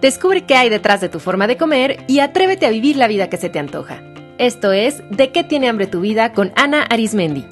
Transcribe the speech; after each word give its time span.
Descubre 0.00 0.42
qué 0.42 0.54
hay 0.54 0.68
detrás 0.68 1.00
de 1.00 1.08
tu 1.08 1.20
forma 1.20 1.46
de 1.46 1.56
comer 1.56 2.04
y 2.06 2.20
atrévete 2.20 2.66
a 2.66 2.70
vivir 2.70 2.96
la 2.96 3.08
vida 3.08 3.28
que 3.28 3.36
se 3.36 3.48
te 3.48 3.58
antoja. 3.58 4.02
Esto 4.38 4.72
es 4.72 5.02
De 5.10 5.30
qué 5.30 5.44
tiene 5.44 5.68
hambre 5.68 5.86
tu 5.86 6.00
vida 6.00 6.32
con 6.32 6.52
Ana 6.56 6.82
Arismendi. 6.82 7.46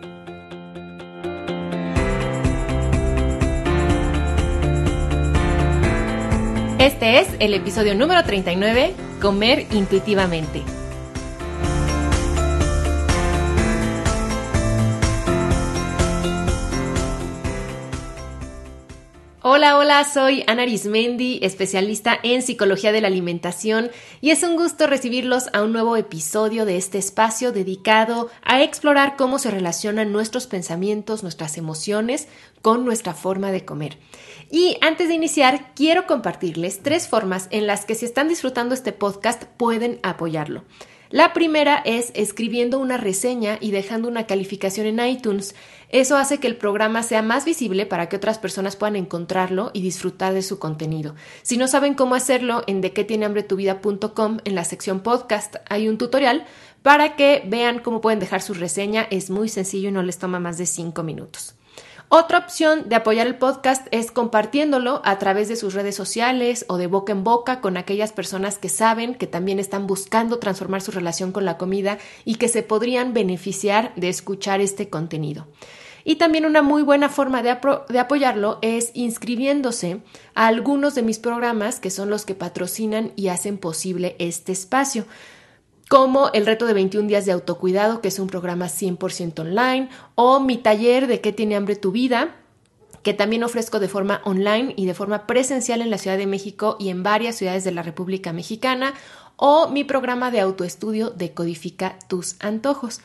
Este 6.78 7.20
es 7.20 7.28
el 7.38 7.54
episodio 7.54 7.94
número 7.94 8.24
39, 8.24 8.92
Comer 9.20 9.66
intuitivamente. 9.70 10.62
Hola, 19.44 19.76
hola, 19.76 20.04
soy 20.04 20.44
Ana 20.46 20.62
Arismendi, 20.62 21.40
especialista 21.42 22.16
en 22.22 22.42
psicología 22.42 22.92
de 22.92 23.00
la 23.00 23.08
alimentación 23.08 23.90
y 24.20 24.30
es 24.30 24.44
un 24.44 24.54
gusto 24.54 24.86
recibirlos 24.86 25.46
a 25.52 25.64
un 25.64 25.72
nuevo 25.72 25.96
episodio 25.96 26.64
de 26.64 26.76
este 26.76 26.98
espacio 26.98 27.50
dedicado 27.50 28.30
a 28.44 28.62
explorar 28.62 29.16
cómo 29.16 29.40
se 29.40 29.50
relacionan 29.50 30.12
nuestros 30.12 30.46
pensamientos, 30.46 31.24
nuestras 31.24 31.58
emociones 31.58 32.28
con 32.62 32.84
nuestra 32.84 33.14
forma 33.14 33.50
de 33.50 33.64
comer. 33.64 33.98
Y 34.48 34.76
antes 34.80 35.08
de 35.08 35.14
iniciar, 35.14 35.74
quiero 35.74 36.06
compartirles 36.06 36.80
tres 36.80 37.08
formas 37.08 37.48
en 37.50 37.66
las 37.66 37.84
que 37.84 37.96
si 37.96 38.04
están 38.04 38.28
disfrutando 38.28 38.76
este 38.76 38.92
podcast 38.92 39.42
pueden 39.56 39.98
apoyarlo. 40.04 40.62
La 41.12 41.34
primera 41.34 41.82
es 41.84 42.10
escribiendo 42.14 42.78
una 42.78 42.96
reseña 42.96 43.58
y 43.60 43.70
dejando 43.70 44.08
una 44.08 44.26
calificación 44.26 44.86
en 44.86 45.06
iTunes. 45.06 45.54
Eso 45.92 46.16
hace 46.16 46.40
que 46.40 46.46
el 46.46 46.56
programa 46.56 47.02
sea 47.02 47.20
más 47.20 47.44
visible 47.44 47.84
para 47.84 48.08
que 48.08 48.16
otras 48.16 48.38
personas 48.38 48.76
puedan 48.76 48.96
encontrarlo 48.96 49.70
y 49.74 49.82
disfrutar 49.82 50.32
de 50.32 50.40
su 50.40 50.58
contenido. 50.58 51.14
Si 51.42 51.58
no 51.58 51.68
saben 51.68 51.92
cómo 51.92 52.14
hacerlo, 52.14 52.64
en 52.66 52.80
de 52.80 52.94
qué 52.94 53.04
tiene 53.04 53.26
hambre 53.26 53.42
tu 53.42 53.56
vida.com 53.56 54.38
en 54.46 54.54
la 54.54 54.64
sección 54.64 55.00
podcast 55.00 55.56
hay 55.68 55.88
un 55.88 55.98
tutorial 55.98 56.46
para 56.80 57.14
que 57.14 57.42
vean 57.46 57.78
cómo 57.78 58.00
pueden 58.00 58.20
dejar 58.20 58.40
su 58.40 58.54
reseña. 58.54 59.06
Es 59.10 59.28
muy 59.28 59.50
sencillo 59.50 59.90
y 59.90 59.92
no 59.92 60.02
les 60.02 60.16
toma 60.16 60.40
más 60.40 60.56
de 60.56 60.64
cinco 60.64 61.02
minutos. 61.02 61.56
Otra 62.08 62.38
opción 62.38 62.88
de 62.88 62.96
apoyar 62.96 63.26
el 63.26 63.36
podcast 63.36 63.86
es 63.90 64.10
compartiéndolo 64.10 65.02
a 65.04 65.18
través 65.18 65.48
de 65.48 65.56
sus 65.56 65.74
redes 65.74 65.94
sociales 65.94 66.64
o 66.68 66.78
de 66.78 66.86
boca 66.86 67.12
en 67.12 67.22
boca 67.22 67.60
con 67.60 67.76
aquellas 67.76 68.12
personas 68.12 68.58
que 68.58 68.70
saben 68.70 69.14
que 69.14 69.26
también 69.26 69.58
están 69.58 69.86
buscando 69.86 70.38
transformar 70.38 70.80
su 70.80 70.90
relación 70.90 71.32
con 71.32 71.44
la 71.44 71.58
comida 71.58 71.98
y 72.24 72.34
que 72.34 72.48
se 72.48 72.62
podrían 72.62 73.12
beneficiar 73.12 73.94
de 73.96 74.08
escuchar 74.08 74.62
este 74.62 74.88
contenido. 74.88 75.46
Y 76.04 76.16
también 76.16 76.46
una 76.46 76.62
muy 76.62 76.82
buena 76.82 77.08
forma 77.08 77.42
de, 77.42 77.50
apoyarlo 77.50 78.58
es 78.62 78.90
inscribiéndose 78.94 80.00
a 80.34 80.46
algunos 80.46 80.94
de 80.94 81.02
mis 81.02 81.18
programas 81.18 81.80
que 81.80 81.90
son 81.90 82.10
los 82.10 82.24
que 82.24 82.34
patrocinan 82.34 83.12
y 83.16 83.28
hacen 83.28 83.58
posible 83.58 84.16
este 84.18 84.52
espacio 84.52 85.06
como 85.88 86.30
el 86.32 86.46
reto 86.46 86.64
de 86.66 86.72
21 86.72 87.06
días 87.06 87.26
de 87.26 87.32
autocuidado, 87.32 88.00
que 88.00 88.08
es 88.08 88.18
un 88.18 88.26
programa 88.26 88.64
100% 88.64 89.40
online, 89.40 89.90
o 90.14 90.40
mi 90.40 90.56
taller 90.56 91.06
de 91.06 91.20
qué 91.20 91.34
tiene 91.34 91.54
hambre 91.54 91.76
tu 91.76 91.92
vida, 91.92 92.34
que 93.02 93.12
también 93.12 93.44
ofrezco 93.44 93.78
de 93.78 93.88
forma 93.88 94.22
online 94.24 94.72
y 94.74 94.86
de 94.86 94.94
forma 94.94 95.26
presencial 95.26 95.82
en 95.82 95.90
la 95.90 95.98
Ciudad 95.98 96.16
de 96.16 96.26
México 96.26 96.78
y 96.80 96.88
en 96.88 97.02
varias 97.02 97.36
ciudades 97.36 97.64
de 97.64 97.72
la 97.72 97.82
República 97.82 98.32
Mexicana, 98.32 98.94
o 99.36 99.68
mi 99.68 99.84
programa 99.84 100.30
de 100.30 100.40
autoestudio 100.40 101.10
de 101.10 101.34
Codifica 101.34 101.98
tus 102.08 102.36
antojos. 102.40 103.02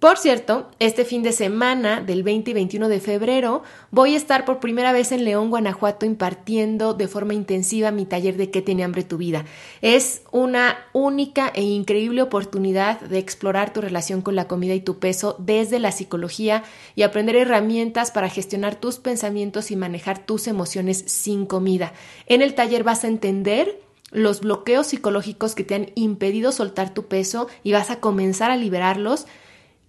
Por 0.00 0.18
cierto, 0.18 0.70
este 0.80 1.04
fin 1.04 1.22
de 1.22 1.32
semana 1.32 2.02
del 2.02 2.22
20 2.24 2.50
y 2.50 2.54
21 2.54 2.88
de 2.88 3.00
febrero 3.00 3.62
voy 3.90 4.14
a 4.14 4.16
estar 4.18 4.44
por 4.44 4.60
primera 4.60 4.92
vez 4.92 5.12
en 5.12 5.24
León, 5.24 5.48
Guanajuato, 5.48 6.04
impartiendo 6.04 6.92
de 6.92 7.08
forma 7.08 7.32
intensiva 7.32 7.90
mi 7.90 8.04
taller 8.04 8.36
de 8.36 8.50
qué 8.50 8.60
tiene 8.60 8.84
hambre 8.84 9.04
tu 9.04 9.16
vida. 9.16 9.46
Es 9.80 10.22
una 10.30 10.76
única 10.92 11.50
e 11.54 11.62
increíble 11.62 12.20
oportunidad 12.20 13.00
de 13.00 13.18
explorar 13.18 13.72
tu 13.72 13.80
relación 13.80 14.20
con 14.20 14.34
la 14.34 14.46
comida 14.46 14.74
y 14.74 14.80
tu 14.80 14.98
peso 14.98 15.36
desde 15.38 15.78
la 15.78 15.92
psicología 15.92 16.64
y 16.96 17.02
aprender 17.02 17.36
herramientas 17.36 18.10
para 18.10 18.28
gestionar 18.28 18.74
tus 18.74 18.98
pensamientos 18.98 19.70
y 19.70 19.76
manejar 19.76 20.26
tus 20.26 20.48
emociones 20.48 21.04
sin 21.06 21.46
comida. 21.46 21.94
En 22.26 22.42
el 22.42 22.54
taller 22.54 22.84
vas 22.84 23.04
a 23.04 23.08
entender 23.08 23.80
los 24.10 24.40
bloqueos 24.40 24.88
psicológicos 24.88 25.54
que 25.54 25.64
te 25.64 25.74
han 25.76 25.90
impedido 25.94 26.52
soltar 26.52 26.92
tu 26.92 27.06
peso 27.06 27.48
y 27.62 27.72
vas 27.72 27.90
a 27.90 28.00
comenzar 28.00 28.50
a 28.50 28.56
liberarlos 28.56 29.26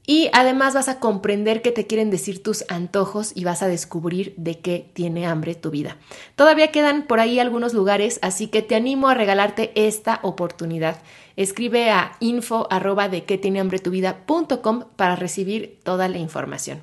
y 0.07 0.29
además 0.33 0.73
vas 0.73 0.87
a 0.87 0.99
comprender 0.99 1.61
qué 1.61 1.71
te 1.71 1.87
quieren 1.87 2.11
decir 2.11 2.43
tus 2.43 2.63
antojos 2.69 3.31
y 3.35 3.43
vas 3.43 3.63
a 3.63 3.67
descubrir 3.67 4.33
de 4.37 4.59
qué 4.59 4.89
tiene 4.93 5.25
hambre 5.25 5.55
tu 5.55 5.71
vida. 5.71 5.97
Todavía 6.35 6.71
quedan 6.71 7.07
por 7.07 7.19
ahí 7.19 7.39
algunos 7.39 7.73
lugares, 7.73 8.19
así 8.21 8.47
que 8.47 8.61
te 8.61 8.75
animo 8.75 9.07
a 9.07 9.15
regalarte 9.15 9.71
esta 9.75 10.19
oportunidad. 10.23 11.01
Escribe 11.35 11.89
a 11.89 12.13
info 12.19 12.67
arroba 12.69 13.09
de 13.09 13.23
qué 13.23 13.37
tiene 13.37 13.59
hambre 13.59 13.79
tu 13.79 13.89
vida.com 13.89 14.85
para 14.95 15.15
recibir 15.15 15.79
toda 15.83 16.07
la 16.07 16.19
información. 16.19 16.81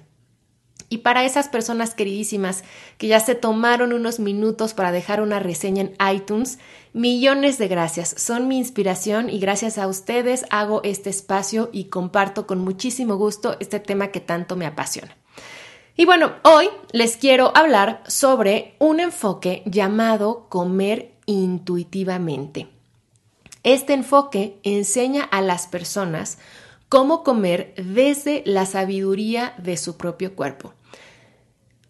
Y 0.93 0.99
para 0.99 1.25
esas 1.25 1.49
personas 1.49 1.95
queridísimas 1.95 2.65
que 2.99 3.07
ya 3.07 3.19
se 3.19 3.35
tomaron 3.35 3.95
unos 3.95 4.21
minutos 4.21 4.75
para 4.75 4.93
dejar 4.93 5.23
una 5.23 5.39
reseña 5.39 5.85
en 5.85 6.15
iTunes, 6.15 6.59
millones 6.93 7.59
de 7.59 7.69
gracias. 7.69 8.15
Son 8.19 8.49
mi 8.49 8.59
inspiración 8.59 9.31
y 9.31 9.39
gracias 9.39 9.79
a 9.79 9.87
ustedes 9.87 10.45
hago 10.51 10.83
este 10.85 11.11
espacio 11.11 11.71
y 11.73 11.85
comparto 11.85 12.47
con 12.47 12.61
muchísimo 12.61 13.17
gusto 13.17 13.57
este 13.61 13.81
tema 13.81 14.09
que 14.09 14.21
tanto 14.21 14.57
me 14.57 14.67
apasiona. 14.67 15.17
Y 15.97 16.05
bueno, 16.05 16.33
hoy 16.43 16.69
les 16.93 17.17
quiero 17.17 17.53
hablar 17.55 18.03
sobre 18.07 18.77
un 18.79 19.01
enfoque 19.01 19.63
llamado 19.67 20.47
comer 20.49 21.13
intuitivamente. 21.27 22.69
Este 23.63 23.93
enfoque 23.93 24.59
enseña 24.63 25.23
a 25.23 25.41
las 25.41 25.67
personas 25.67 26.39
cómo 26.89 27.23
comer 27.23 27.75
desde 27.77 28.43
la 28.47 28.67
sabiduría 28.67 29.55
de 29.59 29.77
su 29.77 29.97
propio 29.97 30.35
cuerpo. 30.35 30.75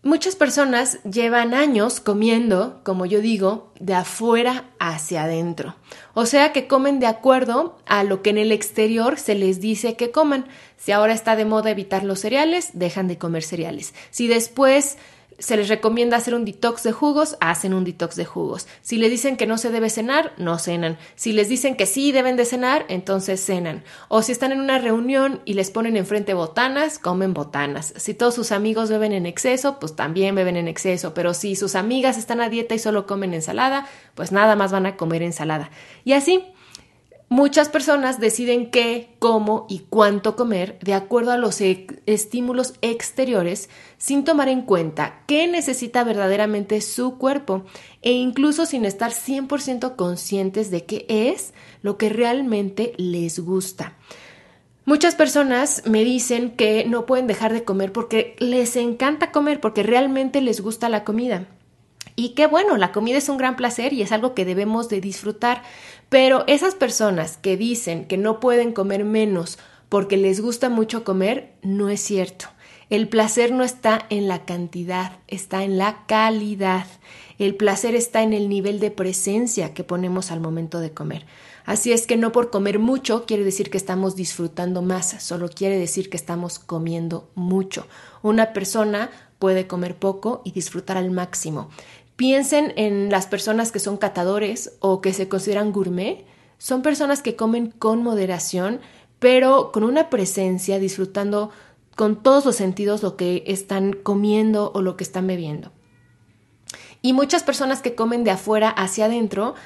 Muchas 0.04 0.34
personas 0.34 1.00
llevan 1.04 1.54
años 1.54 2.00
comiendo, 2.00 2.80
como 2.82 3.06
yo 3.06 3.20
digo, 3.20 3.72
de 3.78 3.94
afuera 3.94 4.64
hacia 4.80 5.22
adentro. 5.22 5.76
O 6.12 6.26
sea 6.26 6.52
que 6.52 6.66
comen 6.66 6.98
de 6.98 7.06
acuerdo 7.06 7.78
a 7.86 8.02
lo 8.02 8.20
que 8.20 8.30
en 8.30 8.38
el 8.38 8.50
exterior 8.50 9.16
se 9.16 9.36
les 9.36 9.60
dice 9.60 9.94
que 9.94 10.10
coman. 10.10 10.46
Si 10.76 10.90
ahora 10.90 11.12
está 11.12 11.36
de 11.36 11.44
moda 11.44 11.70
evitar 11.70 12.02
los 12.02 12.18
cereales, 12.18 12.70
dejan 12.72 13.06
de 13.06 13.16
comer 13.16 13.44
cereales. 13.44 13.94
Si 14.10 14.26
después 14.26 14.98
se 15.42 15.56
les 15.56 15.68
recomienda 15.68 16.16
hacer 16.16 16.36
un 16.36 16.44
detox 16.44 16.84
de 16.84 16.92
jugos, 16.92 17.36
hacen 17.40 17.74
un 17.74 17.82
detox 17.82 18.14
de 18.14 18.24
jugos. 18.24 18.68
Si 18.80 18.96
les 18.96 19.10
dicen 19.10 19.36
que 19.36 19.46
no 19.46 19.58
se 19.58 19.70
debe 19.70 19.90
cenar, 19.90 20.32
no 20.38 20.56
cenan. 20.56 20.98
Si 21.16 21.32
les 21.32 21.48
dicen 21.48 21.74
que 21.74 21.86
sí 21.86 22.12
deben 22.12 22.36
de 22.36 22.44
cenar, 22.44 22.86
entonces 22.88 23.44
cenan. 23.44 23.82
O 24.06 24.22
si 24.22 24.30
están 24.30 24.52
en 24.52 24.60
una 24.60 24.78
reunión 24.78 25.40
y 25.44 25.54
les 25.54 25.72
ponen 25.72 25.96
enfrente 25.96 26.32
botanas, 26.32 27.00
comen 27.00 27.34
botanas. 27.34 27.92
Si 27.96 28.14
todos 28.14 28.36
sus 28.36 28.52
amigos 28.52 28.88
beben 28.88 29.12
en 29.12 29.26
exceso, 29.26 29.80
pues 29.80 29.96
también 29.96 30.36
beben 30.36 30.56
en 30.56 30.68
exceso. 30.68 31.12
Pero 31.12 31.34
si 31.34 31.56
sus 31.56 31.74
amigas 31.74 32.18
están 32.18 32.40
a 32.40 32.48
dieta 32.48 32.76
y 32.76 32.78
solo 32.78 33.08
comen 33.08 33.34
ensalada, 33.34 33.88
pues 34.14 34.30
nada 34.30 34.54
más 34.54 34.70
van 34.70 34.86
a 34.86 34.96
comer 34.96 35.24
ensalada. 35.24 35.70
Y 36.04 36.12
así 36.12 36.44
Muchas 37.32 37.70
personas 37.70 38.20
deciden 38.20 38.70
qué, 38.70 39.16
cómo 39.18 39.64
y 39.66 39.86
cuánto 39.88 40.36
comer 40.36 40.78
de 40.82 40.92
acuerdo 40.92 41.32
a 41.32 41.38
los 41.38 41.62
e-, 41.62 41.86
estímulos 42.04 42.74
exteriores 42.82 43.70
sin 43.96 44.24
tomar 44.24 44.50
en 44.50 44.60
cuenta 44.60 45.22
qué 45.26 45.46
necesita 45.46 46.04
verdaderamente 46.04 46.82
su 46.82 47.16
cuerpo 47.16 47.64
e 48.02 48.12
incluso 48.12 48.66
sin 48.66 48.84
estar 48.84 49.12
100% 49.12 49.96
conscientes 49.96 50.70
de 50.70 50.84
qué 50.84 51.06
es 51.08 51.54
lo 51.80 51.96
que 51.96 52.10
realmente 52.10 52.92
les 52.98 53.38
gusta. 53.38 53.96
Muchas 54.84 55.14
personas 55.14 55.84
me 55.86 56.04
dicen 56.04 56.50
que 56.50 56.84
no 56.84 57.06
pueden 57.06 57.28
dejar 57.28 57.54
de 57.54 57.64
comer 57.64 57.92
porque 57.92 58.36
les 58.40 58.76
encanta 58.76 59.32
comer, 59.32 59.58
porque 59.58 59.82
realmente 59.82 60.42
les 60.42 60.60
gusta 60.60 60.90
la 60.90 61.02
comida. 61.02 61.46
Y 62.16 62.30
qué 62.30 62.46
bueno, 62.46 62.76
la 62.76 62.92
comida 62.92 63.18
es 63.18 63.28
un 63.28 63.38
gran 63.38 63.56
placer 63.56 63.92
y 63.92 64.02
es 64.02 64.12
algo 64.12 64.34
que 64.34 64.44
debemos 64.44 64.88
de 64.88 65.00
disfrutar, 65.00 65.62
pero 66.08 66.44
esas 66.46 66.74
personas 66.74 67.38
que 67.38 67.56
dicen 67.56 68.06
que 68.06 68.18
no 68.18 68.40
pueden 68.40 68.72
comer 68.72 69.04
menos 69.04 69.58
porque 69.88 70.16
les 70.16 70.40
gusta 70.40 70.68
mucho 70.68 71.04
comer, 71.04 71.52
no 71.62 71.88
es 71.88 72.00
cierto. 72.00 72.46
El 72.90 73.08
placer 73.08 73.52
no 73.52 73.64
está 73.64 74.04
en 74.10 74.28
la 74.28 74.44
cantidad, 74.44 75.18
está 75.26 75.64
en 75.64 75.78
la 75.78 76.04
calidad. 76.06 76.86
El 77.38 77.54
placer 77.54 77.94
está 77.94 78.22
en 78.22 78.34
el 78.34 78.50
nivel 78.50 78.80
de 78.80 78.90
presencia 78.90 79.72
que 79.72 79.82
ponemos 79.82 80.30
al 80.30 80.40
momento 80.40 80.78
de 80.80 80.92
comer. 80.92 81.24
Así 81.64 81.92
es 81.92 82.06
que 82.06 82.16
no 82.16 82.32
por 82.32 82.50
comer 82.50 82.78
mucho 82.78 83.24
quiere 83.24 83.44
decir 83.44 83.70
que 83.70 83.78
estamos 83.78 84.16
disfrutando 84.16 84.82
más, 84.82 85.22
solo 85.22 85.48
quiere 85.48 85.78
decir 85.78 86.10
que 86.10 86.16
estamos 86.16 86.58
comiendo 86.58 87.30
mucho. 87.34 87.86
Una 88.22 88.52
persona 88.52 89.10
puede 89.38 89.66
comer 89.66 89.96
poco 89.96 90.42
y 90.44 90.52
disfrutar 90.52 90.96
al 90.96 91.10
máximo. 91.10 91.70
Piensen 92.22 92.72
en 92.76 93.10
las 93.10 93.26
personas 93.26 93.72
que 93.72 93.80
son 93.80 93.96
catadores 93.96 94.74
o 94.78 95.00
que 95.00 95.12
se 95.12 95.28
consideran 95.28 95.72
gourmet. 95.72 96.24
Son 96.56 96.80
personas 96.80 97.20
que 97.20 97.34
comen 97.34 97.72
con 97.72 98.04
moderación, 98.04 98.78
pero 99.18 99.72
con 99.72 99.82
una 99.82 100.08
presencia, 100.08 100.78
disfrutando 100.78 101.50
con 101.96 102.22
todos 102.22 102.44
los 102.44 102.54
sentidos 102.54 103.02
lo 103.02 103.16
que 103.16 103.42
están 103.48 103.92
comiendo 103.92 104.70
o 104.72 104.82
lo 104.82 104.96
que 104.96 105.02
están 105.02 105.26
bebiendo. 105.26 105.72
Y 107.02 107.12
muchas 107.12 107.42
personas 107.42 107.82
que 107.82 107.96
comen 107.96 108.22
de 108.22 108.30
afuera 108.30 108.68
hacia 108.68 109.06
adentro 109.06 109.56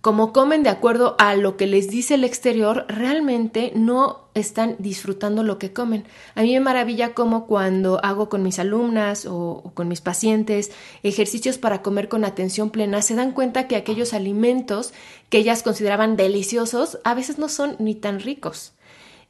como 0.00 0.32
comen 0.32 0.62
de 0.62 0.70
acuerdo 0.70 1.16
a 1.18 1.34
lo 1.34 1.56
que 1.56 1.66
les 1.66 1.88
dice 1.88 2.14
el 2.14 2.24
exterior, 2.24 2.86
realmente 2.88 3.72
no 3.74 4.28
están 4.34 4.76
disfrutando 4.78 5.42
lo 5.42 5.58
que 5.58 5.72
comen. 5.72 6.04
A 6.36 6.42
mí 6.42 6.52
me 6.52 6.60
maravilla 6.60 7.14
como 7.14 7.46
cuando 7.46 8.02
hago 8.04 8.28
con 8.28 8.42
mis 8.44 8.60
alumnas 8.60 9.26
o, 9.26 9.72
con 9.74 9.88
mis 9.88 10.00
pacientes 10.00 10.70
ejercicios 11.02 11.58
para 11.58 11.82
comer 11.82 12.08
con 12.08 12.24
atención 12.24 12.70
plena, 12.70 13.02
se 13.02 13.16
dan 13.16 13.32
cuenta 13.32 13.66
que 13.66 13.74
aquellos 13.74 14.14
alimentos 14.14 14.92
que 15.30 15.38
ellas 15.38 15.62
consideraban 15.64 16.16
deliciosos 16.16 16.98
a 17.02 17.14
veces 17.14 17.38
no 17.38 17.48
son 17.48 17.74
ni 17.80 17.94
tan 17.94 18.20
ricos 18.20 18.72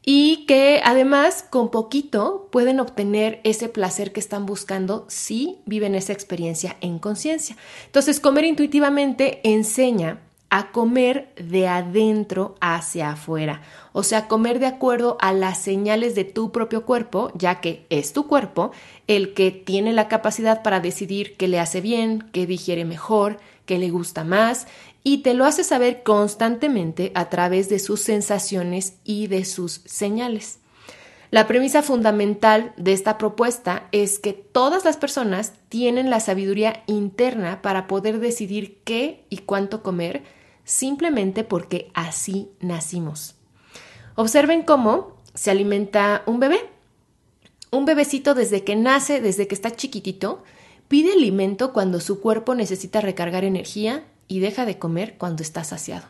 y 0.05 0.47
que 0.47 0.81
además 0.85 1.44
con 1.49 1.71
poquito 1.71 2.49
pueden 2.53 2.81
obtener 2.81 3.41
ese 3.44 3.69
placer 3.69 4.12
que 4.12 4.21
están 4.21 4.47
buscando 4.47 5.06
si 5.09 5.59
viven 5.67 5.94
esa 5.94 6.12
experiencia 6.12 6.76
en 6.81 6.99
conciencia. 6.99 7.56
Entonces, 7.87 8.21
comer 8.21 8.44
intuitivamente 8.44 9.41
enseña 9.43 10.21
a 10.50 10.73
comer 10.73 11.33
de 11.37 11.69
adentro 11.69 12.55
hacia 12.61 13.11
afuera, 13.11 13.62
o 13.93 14.03
sea, 14.03 14.29
comer 14.29 14.59
de 14.59 14.67
acuerdo 14.67 15.19
a 15.21 15.33
las 15.33 15.59
señales 15.59 16.15
de 16.15 16.25
tu 16.25 16.53
propio 16.53 16.87
cuerpo, 16.87 17.31
ya 17.35 17.61
que 17.61 17.87
es 17.91 18.12
tu 18.15 18.27
cuerpo 18.27 18.73
el 19.06 19.35
que 19.35 19.50
tiene 19.50 19.93
la 19.93 20.09
capacidad 20.09 20.62
para 20.62 20.81
decidir 20.81 21.37
qué 21.37 21.49
le 21.49 21.61
hace 21.61 21.81
bien, 21.81 22.31
qué 22.33 22.47
digiere 22.47 22.87
mejor, 22.87 23.39
qué 23.67 23.79
le 23.79 23.91
gusta 23.91 24.25
más, 24.25 24.67
y 25.05 25.19
te 25.19 25.35
lo 25.35 25.45
hace 25.45 25.65
saber 25.65 26.03
constantemente 26.03 27.12
a 27.15 27.29
través 27.29 27.69
de 27.69 27.79
sus 27.79 28.00
sensaciones 28.00 28.95
y 29.05 29.27
de 29.27 29.45
sus 29.45 29.83
señales. 29.85 30.61
La 31.31 31.47
premisa 31.47 31.83
fundamental 31.83 32.73
de 32.79 32.95
esta 32.95 33.19
propuesta 33.19 33.87
es 33.93 34.19
que 34.19 34.33
todas 34.33 34.87
las 34.87 34.97
personas 34.97 35.53
tienen 35.69 36.09
la 36.09 36.21
sabiduría 36.21 36.83
interna 36.87 37.61
para 37.61 37.87
poder 37.87 38.19
decidir 38.19 38.79
qué 38.85 39.27
y 39.29 39.39
cuánto 39.39 39.83
comer, 39.83 40.23
simplemente 40.69 41.44
porque 41.44 41.91
así 41.94 42.50
nacimos. 42.61 43.37
Observen 44.17 44.62
cómo 44.62 45.17
se 45.32 45.50
alimenta 45.50 46.23
un 46.26 46.41
bebé. 46.41 46.61
Un 47.70 47.87
bebecito 47.87 48.35
desde 48.35 48.65
que 48.65 48.76
nace, 48.76 49.23
desde 49.23 49.49
que 49.49 49.55
está 49.55 49.70
chiquitito, 49.70 50.43
pide 50.87 51.12
alimento 51.12 51.73
cuando 51.73 52.00
su 52.00 52.20
cuerpo 52.20 52.55
necesita 52.55 53.00
recargar 53.00 53.44
energía 53.44 54.05
y 54.26 54.41
deja 54.41 54.67
de 54.67 54.79
comer 54.79 55.17
cuando 55.17 55.43
está 55.43 55.65
saciado. 55.65 56.06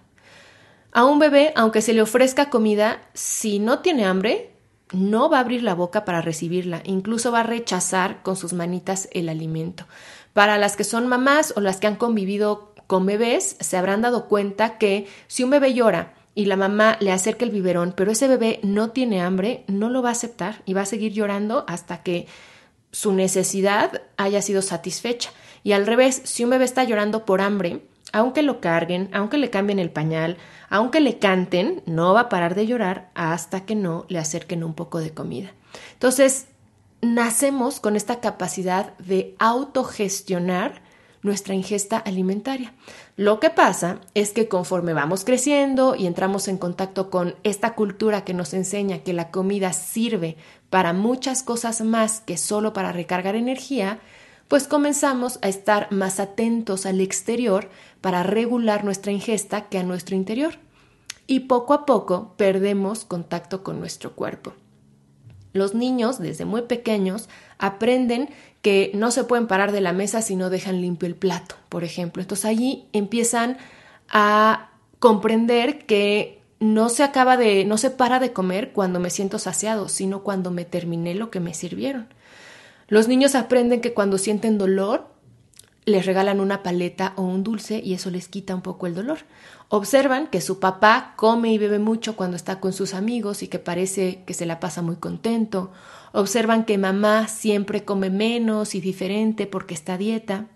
A 0.91 1.05
un 1.05 1.21
bebé, 1.21 1.53
aunque 1.55 1.81
se 1.81 1.93
le 1.93 2.03
ofrezca 2.03 2.51
comida, 2.51 3.03
si 3.15 3.61
no 3.61 3.79
tiene 3.79 4.07
hambre, 4.07 4.51
no 4.93 5.31
va 5.31 5.39
a 5.39 5.41
abrir 5.41 5.63
la 5.63 5.75
boca 5.75 6.05
para 6.05 6.21
recibirla, 6.21 6.83
incluso 6.85 7.31
va 7.31 7.41
a 7.41 7.45
rechazar 7.45 8.23
con 8.23 8.37
sus 8.37 8.53
manitas 8.53 9.09
el 9.13 9.29
alimento. 9.29 9.87
Para 10.33 10.59
las 10.59 10.77
que 10.77 10.85
son 10.85 11.07
mamás 11.07 11.53
o 11.57 11.61
las 11.61 11.79
que 11.79 11.87
han 11.87 11.97
convivido 11.97 12.68
con 12.89 13.07
bebés 13.07 13.57
se 13.61 13.77
habrán 13.77 14.01
dado 14.01 14.29
cuenta 14.29 14.79
que 14.79 15.07
si 15.29 15.45
un 15.45 15.51
bebé 15.51 15.75
llora 15.75 16.15
y 16.35 16.47
la 16.47 16.57
mamá 16.57 16.97
le 17.01 17.13
acerca 17.13 17.45
el 17.45 17.51
biberón, 17.51 17.93
pero 17.95 18.11
ese 18.11 18.29
bebé 18.29 18.61
no 18.63 18.91
tiene 18.91 19.21
hambre, 19.21 19.65
no 19.69 19.91
lo 19.91 20.03
va 20.03 20.09
a 20.09 20.13
aceptar 20.13 20.63
y 20.65 20.73
va 20.73 20.81
a 20.81 20.87
seguir 20.87 21.13
llorando 21.13 21.67
hasta 21.69 22.03
que 22.03 22.27
su 22.91 23.13
necesidad 23.13 24.03
haya 24.17 24.41
sido 24.41 24.63
satisfecha. 24.63 25.31
Y 25.63 25.73
al 25.73 25.87
revés, 25.87 26.23
si 26.25 26.45
un 26.45 26.51
bebé 26.51 26.65
está 26.65 26.83
llorando 26.83 27.27
por 27.27 27.43
hambre, 27.43 27.83
aunque 28.13 28.43
lo 28.43 28.61
carguen, 28.61 29.11
aunque 29.13 29.37
le 29.37 29.51
cambien 29.51 29.79
el 29.79 29.91
pañal, 29.91 30.39
aunque 30.71 31.01
le 31.01 31.19
canten, 31.19 31.83
no 31.85 32.15
va 32.15 32.21
a 32.21 32.29
parar 32.31 32.55
de 32.55 32.67
llorar 32.67 33.11
hasta 33.15 33.67
que 33.67 33.75
no 33.75 34.07
le 34.09 34.19
acerquen 34.19 34.65
un 34.65 34.73
poco 34.73 34.99
de 35.01 35.13
comida. 35.13 35.53
Entonces, 35.93 36.47
nacemos 37.03 37.81
con 37.81 37.97
esta 37.97 38.21
capacidad 38.21 38.97
de 38.97 39.37
autogestionar 39.39 40.88
nuestra 41.29 41.55
ingesta 41.55 41.99
alimentaria. 41.99 42.73
Lo 43.17 43.39
que 43.39 43.51
pasa 43.51 44.01
es 44.15 44.33
que 44.33 44.49
conforme 44.49 44.95
vamos 44.95 45.25
creciendo 45.25 45.95
y 45.95 46.07
entramos 46.07 46.49
en 46.49 46.59
contacto 46.59 47.11
con 47.11 47.37
esta 47.45 47.75
cultura 47.75 48.25
que 48.25 48.35
nos 48.35 48.55
enseña 48.55 49.05
que 49.05 49.13
la 49.13 49.31
comida 49.31 49.73
sirve 49.73 50.37
para 50.71 50.93
muchas 50.93 51.45
cosas 51.45 51.83
más 51.83 52.21
que 52.21 52.37
solo 52.37 52.73
para 52.73 52.91
recargar 52.91 53.37
energía, 53.37 54.01
pues 54.49 54.67
comenzamos 54.67 55.39
a 55.43 55.49
estar 55.49 55.93
más 55.93 56.19
atentos 56.19 56.87
al 56.87 57.01
exterior 57.01 57.69
para 58.01 58.23
regular 58.23 58.85
nuestra 58.85 59.13
ingesta 59.13 59.69
que 59.69 59.79
a 59.79 59.83
nuestro 59.83 60.17
interior. 60.17 60.55
Y 61.27 61.41
poco 61.41 61.75
a 61.75 61.85
poco 61.85 62.35
perdemos 62.39 63.05
contacto 63.05 63.63
con 63.63 63.79
nuestro 63.79 64.17
cuerpo. 64.17 64.55
Los 65.53 65.75
niños, 65.75 66.19
desde 66.19 66.45
muy 66.45 66.63
pequeños, 66.63 67.29
aprenden 67.59 68.31
que 68.63 68.91
no 68.95 69.11
se 69.11 69.25
pueden 69.25 69.47
parar 69.47 69.73
de 69.73 69.81
la 69.81 69.93
mesa 69.93 70.23
si 70.23 70.37
no 70.37 70.51
dejan 70.51 70.81
limpio 70.81 71.07
el 71.07 71.15
plato, 71.15 71.55
por 71.69 71.85
ejemplo. 71.85 72.23
Entonces 72.23 72.45
allí 72.45 72.87
empiezan 72.93 73.59
a 74.09 74.71
comprender 74.99 75.87
que 75.87 76.41
no 76.61 76.89
se 76.89 77.05
acaba 77.05 77.37
de, 77.37 77.65
no 77.65 77.79
se 77.79 77.91
para 77.91 78.19
de 78.19 78.33
comer 78.33 78.73
cuando 78.73 78.99
me 79.01 79.11
siento 79.11 79.39
saciado, 79.39 79.89
sino 79.89 80.23
cuando 80.23 80.51
me 80.51 80.65
terminé 80.65 81.15
lo 81.15 81.31
que 81.31 81.41
me 81.41 81.55
sirvieron. 81.55 82.09
Los 82.89 83.07
niños 83.07 83.35
aprenden 83.35 83.81
que 83.81 83.95
cuando 83.95 84.19
sienten 84.19 84.59
dolor, 84.59 85.07
les 85.85 86.05
regalan 86.05 86.41
una 86.41 86.63
paleta 86.63 87.13
o 87.17 87.23
un 87.23 87.45
dulce 87.45 87.81
y 87.83 87.95
eso 87.95 88.11
les 88.11 88.29
quita 88.29 88.55
un 88.55 88.63
poco 88.63 88.87
el 88.87 88.95
dolor. 88.95 89.19
Observan 89.69 90.27
que 90.27 90.41
su 90.41 90.59
papá 90.59 91.15
come 91.17 91.53
y 91.53 91.59
bebe 91.59 91.79
mucho 91.79 92.17
cuando 92.17 92.37
está 92.37 92.61
con 92.61 92.73
sus 92.73 92.93
amigos 92.95 93.43
y 93.43 93.49
que 93.49 93.59
parece 93.59 94.23
que 94.27 94.35
se 94.35 94.47
la 94.47 94.61
pasa 94.61 94.83
muy 94.83 94.97
contento. 94.97 95.71
Observan 96.13 96.65
que 96.65 96.79
mamá 96.79 97.29
siempre 97.29 97.85
come 97.85 98.11
menos 98.11 98.75
y 98.75 98.81
diferente 98.81 99.47
porque 99.47 99.75
está 99.75 99.99
dieta. 99.99 100.47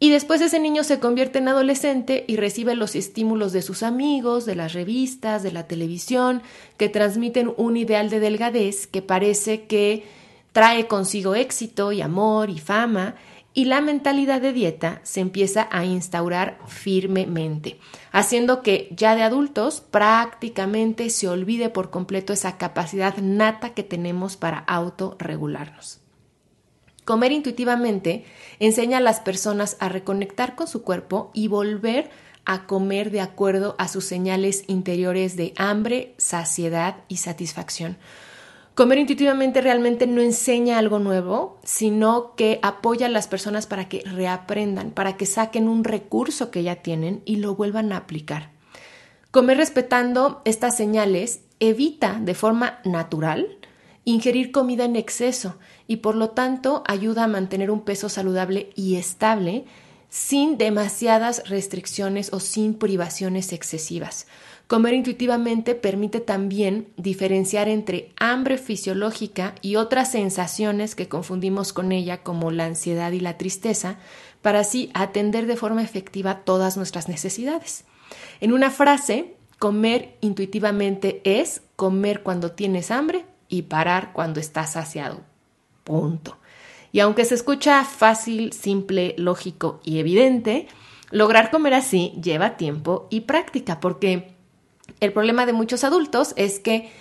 Y 0.00 0.10
después 0.10 0.40
ese 0.40 0.58
niño 0.58 0.84
se 0.84 0.98
convierte 0.98 1.38
en 1.38 1.48
adolescente 1.48 2.24
y 2.26 2.36
recibe 2.36 2.74
los 2.74 2.94
estímulos 2.94 3.52
de 3.52 3.62
sus 3.62 3.82
amigos, 3.82 4.44
de 4.44 4.54
las 4.54 4.74
revistas, 4.74 5.42
de 5.42 5.52
la 5.52 5.66
televisión, 5.66 6.42
que 6.76 6.88
transmiten 6.88 7.54
un 7.56 7.76
ideal 7.76 8.10
de 8.10 8.20
delgadez 8.20 8.86
que 8.86 9.00
parece 9.00 9.64
que 9.66 10.04
trae 10.52 10.86
consigo 10.88 11.34
éxito 11.34 11.90
y 11.92 12.00
amor 12.00 12.50
y 12.50 12.58
fama, 12.58 13.14
y 13.54 13.66
la 13.66 13.80
mentalidad 13.80 14.40
de 14.40 14.52
dieta 14.52 15.00
se 15.04 15.20
empieza 15.20 15.68
a 15.70 15.84
instaurar 15.84 16.58
firmemente, 16.66 17.78
haciendo 18.10 18.62
que 18.62 18.88
ya 18.90 19.14
de 19.14 19.22
adultos 19.22 19.80
prácticamente 19.80 21.08
se 21.08 21.28
olvide 21.28 21.70
por 21.70 21.90
completo 21.90 22.32
esa 22.32 22.58
capacidad 22.58 23.16
nata 23.18 23.72
que 23.72 23.84
tenemos 23.84 24.36
para 24.36 24.58
autorregularnos. 24.58 26.00
Comer 27.04 27.30
intuitivamente 27.30 28.24
enseña 28.58 28.98
a 28.98 29.02
las 29.02 29.20
personas 29.20 29.76
a 29.78 29.88
reconectar 29.88 30.56
con 30.56 30.66
su 30.66 30.82
cuerpo 30.82 31.30
y 31.32 31.46
volver 31.46 32.10
a 32.44 32.66
comer 32.66 33.10
de 33.10 33.20
acuerdo 33.20 33.76
a 33.78 33.86
sus 33.88 34.04
señales 34.04 34.64
interiores 34.66 35.36
de 35.36 35.54
hambre, 35.56 36.14
saciedad 36.18 36.96
y 37.08 37.18
satisfacción 37.18 37.98
Comer 38.74 38.98
intuitivamente 38.98 39.60
realmente 39.60 40.08
no 40.08 40.20
enseña 40.20 40.78
algo 40.78 40.98
nuevo, 40.98 41.60
sino 41.62 42.34
que 42.34 42.58
apoya 42.62 43.06
a 43.06 43.10
las 43.10 43.28
personas 43.28 43.66
para 43.68 43.88
que 43.88 44.02
reaprendan, 44.04 44.90
para 44.90 45.16
que 45.16 45.26
saquen 45.26 45.68
un 45.68 45.84
recurso 45.84 46.50
que 46.50 46.64
ya 46.64 46.76
tienen 46.76 47.22
y 47.24 47.36
lo 47.36 47.54
vuelvan 47.54 47.92
a 47.92 47.98
aplicar. 47.98 48.50
Comer 49.30 49.58
respetando 49.58 50.42
estas 50.44 50.76
señales 50.76 51.42
evita 51.60 52.18
de 52.20 52.34
forma 52.34 52.80
natural 52.84 53.58
ingerir 54.04 54.52
comida 54.52 54.84
en 54.84 54.96
exceso 54.96 55.56
y 55.86 55.96
por 55.96 56.14
lo 56.14 56.30
tanto 56.30 56.82
ayuda 56.86 57.24
a 57.24 57.28
mantener 57.28 57.70
un 57.70 57.82
peso 57.82 58.08
saludable 58.08 58.70
y 58.74 58.96
estable 58.96 59.64
sin 60.14 60.58
demasiadas 60.58 61.42
restricciones 61.48 62.32
o 62.32 62.38
sin 62.38 62.74
privaciones 62.74 63.52
excesivas. 63.52 64.28
Comer 64.68 64.94
intuitivamente 64.94 65.74
permite 65.74 66.20
también 66.20 66.86
diferenciar 66.96 67.68
entre 67.68 68.12
hambre 68.16 68.56
fisiológica 68.56 69.56
y 69.60 69.74
otras 69.74 70.12
sensaciones 70.12 70.94
que 70.94 71.08
confundimos 71.08 71.72
con 71.72 71.90
ella 71.90 72.22
como 72.22 72.52
la 72.52 72.64
ansiedad 72.64 73.10
y 73.10 73.18
la 73.18 73.36
tristeza, 73.38 73.96
para 74.40 74.60
así 74.60 74.88
atender 74.94 75.46
de 75.46 75.56
forma 75.56 75.82
efectiva 75.82 76.44
todas 76.44 76.76
nuestras 76.76 77.08
necesidades. 77.08 77.84
En 78.40 78.52
una 78.52 78.70
frase, 78.70 79.34
comer 79.58 80.16
intuitivamente 80.20 81.22
es 81.24 81.60
comer 81.74 82.22
cuando 82.22 82.52
tienes 82.52 82.92
hambre 82.92 83.24
y 83.48 83.62
parar 83.62 84.12
cuando 84.12 84.38
estás 84.38 84.74
saciado. 84.74 85.22
Punto. 85.82 86.38
Y 86.94 87.00
aunque 87.00 87.24
se 87.24 87.34
escucha 87.34 87.84
fácil, 87.84 88.52
simple, 88.52 89.16
lógico 89.18 89.80
y 89.82 89.98
evidente, 89.98 90.68
lograr 91.10 91.50
comer 91.50 91.74
así 91.74 92.12
lleva 92.22 92.56
tiempo 92.56 93.08
y 93.10 93.22
práctica 93.22 93.80
porque 93.80 94.36
el 95.00 95.12
problema 95.12 95.44
de 95.44 95.54
muchos 95.54 95.82
adultos 95.82 96.34
es 96.36 96.60
que 96.60 96.92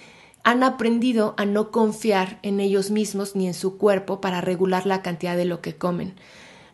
han 0.43 0.63
aprendido 0.63 1.35
a 1.37 1.45
no 1.45 1.69
confiar 1.69 2.39
en 2.41 2.59
ellos 2.59 2.89
mismos 2.89 3.35
ni 3.35 3.45
en 3.45 3.53
su 3.53 3.77
cuerpo 3.77 4.19
para 4.19 4.41
regular 4.41 4.87
la 4.87 5.03
cantidad 5.03 5.37
de 5.37 5.45
lo 5.45 5.61
que 5.61 5.75
comen. 5.75 6.15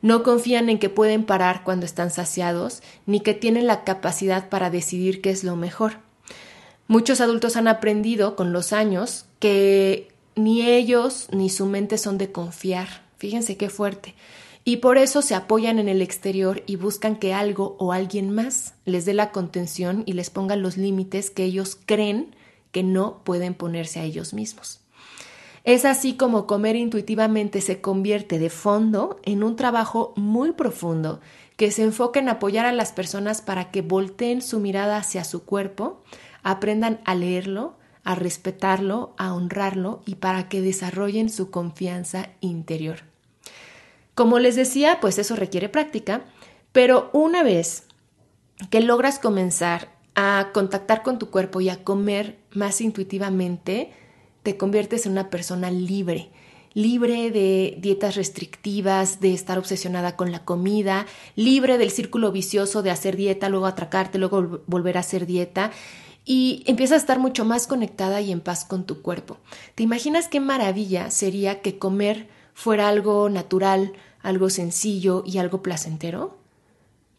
No 0.02 0.24
confían 0.24 0.70
en 0.70 0.80
que 0.80 0.88
pueden 0.88 1.26
parar 1.26 1.66
cuando 1.66 1.86
están 1.86 2.12
saciados, 2.12 2.82
ni 3.06 3.20
que 3.20 3.34
tienen 3.34 3.68
la 3.68 3.84
capacidad 3.84 4.48
para 4.48 4.70
decidir 4.70 5.20
qué 5.20 5.32
es 5.32 5.44
lo 5.44 5.58
mejor. 5.58 5.98
Muchos 6.88 7.20
adultos 7.20 7.58
han 7.58 7.68
aprendido 7.68 8.38
con 8.38 8.54
los 8.54 8.72
años 8.72 9.26
que 9.40 10.08
ni 10.36 10.66
ellos 10.66 11.28
ni 11.34 11.50
su 11.50 11.66
mente 11.66 11.98
son 11.98 12.18
de 12.18 12.32
confiar. 12.32 13.09
Fíjense 13.20 13.56
qué 13.58 13.70
fuerte. 13.70 14.16
y 14.66 14.78
por 14.78 14.98
eso 14.98 15.22
se 15.22 15.36
apoyan 15.36 15.80
en 15.80 15.88
el 15.88 16.02
exterior 16.02 16.64
y 16.68 16.76
buscan 16.76 17.16
que 17.16 17.34
algo 17.34 17.76
o 17.80 17.94
alguien 17.94 18.30
más 18.30 18.74
les 18.86 19.06
dé 19.06 19.14
la 19.14 19.32
contención 19.32 20.04
y 20.06 20.14
les 20.14 20.30
ponga 20.30 20.56
los 20.56 20.78
límites 20.78 21.32
que 21.32 21.44
ellos 21.44 21.78
creen 21.86 22.36
que 22.72 22.84
no 22.84 23.24
pueden 23.24 23.54
ponerse 23.54 24.00
a 24.00 24.04
ellos 24.04 24.34
mismos. 24.34 24.82
Es 25.64 25.86
así 25.86 26.16
como 26.16 26.46
comer 26.46 26.76
intuitivamente 26.76 27.62
se 27.62 27.82
convierte 27.82 28.38
de 28.38 28.50
fondo 28.50 29.20
en 29.24 29.44
un 29.44 29.56
trabajo 29.56 30.14
muy 30.16 30.52
profundo 30.52 31.20
que 31.58 31.72
se 31.72 31.84
enfoca 31.84 32.20
en 32.20 32.30
apoyar 32.30 32.66
a 32.66 32.72
las 32.72 32.92
personas 32.92 33.42
para 33.42 33.72
que 33.72 33.82
volteen 33.82 34.42
su 34.42 34.60
mirada 34.60 34.98
hacia 34.98 35.24
su 35.24 35.46
cuerpo, 35.46 36.04
aprendan 36.44 37.02
a 37.06 37.16
leerlo, 37.16 37.76
a 38.04 38.16
respetarlo, 38.16 39.14
a 39.18 39.34
honrarlo 39.34 40.02
y 40.06 40.16
para 40.16 40.48
que 40.48 40.62
desarrollen 40.62 41.30
su 41.30 41.50
confianza 41.50 42.30
interior. 42.40 43.09
Como 44.20 44.38
les 44.38 44.58
decía, 44.58 44.98
pues 45.00 45.18
eso 45.18 45.38
requiere 45.38 45.70
práctica, 45.70 46.26
pero 46.74 47.10
una 47.14 47.42
vez 47.42 47.86
que 48.70 48.82
logras 48.82 49.18
comenzar 49.18 49.94
a 50.14 50.50
contactar 50.54 51.04
con 51.04 51.20
tu 51.20 51.30
cuerpo 51.30 51.62
y 51.62 51.70
a 51.70 51.86
comer 51.86 52.38
más 52.52 52.82
intuitivamente, 52.82 53.94
te 54.44 54.58
conviertes 54.58 55.06
en 55.06 55.14
una 55.14 55.30
persona 55.30 55.72
libre, 55.72 56.32
libre 56.74 57.32
de 57.32 57.78
dietas 57.80 58.18
restrictivas, 58.18 59.22
de 59.22 59.34
estar 59.34 59.58
obsesionada 59.58 60.18
con 60.18 60.34
la 60.34 60.44
comida, 60.44 61.06
libre 61.38 61.78
del 61.78 61.90
círculo 61.90 62.34
vicioso 62.34 62.84
de 62.84 62.92
hacer 62.92 63.16
dieta, 63.16 63.48
luego 63.48 63.68
atracarte, 63.68 64.18
luego 64.18 64.64
volver 64.68 64.98
a 64.98 65.00
hacer 65.00 65.28
dieta 65.28 65.72
y 66.26 66.66
empiezas 66.68 66.96
a 66.96 67.02
estar 67.04 67.20
mucho 67.20 67.46
más 67.46 67.68
conectada 67.68 68.20
y 68.20 68.34
en 68.34 68.42
paz 68.42 68.66
con 68.66 68.84
tu 68.84 69.02
cuerpo. 69.02 69.38
¿Te 69.76 69.84
imaginas 69.84 70.28
qué 70.28 70.42
maravilla 70.42 71.10
sería 71.10 71.62
que 71.62 71.80
comer 71.80 72.28
fuera 72.60 72.90
algo 72.90 73.30
natural, 73.30 73.94
algo 74.22 74.50
sencillo 74.50 75.24
y 75.26 75.38
algo 75.38 75.62
placentero? 75.62 76.38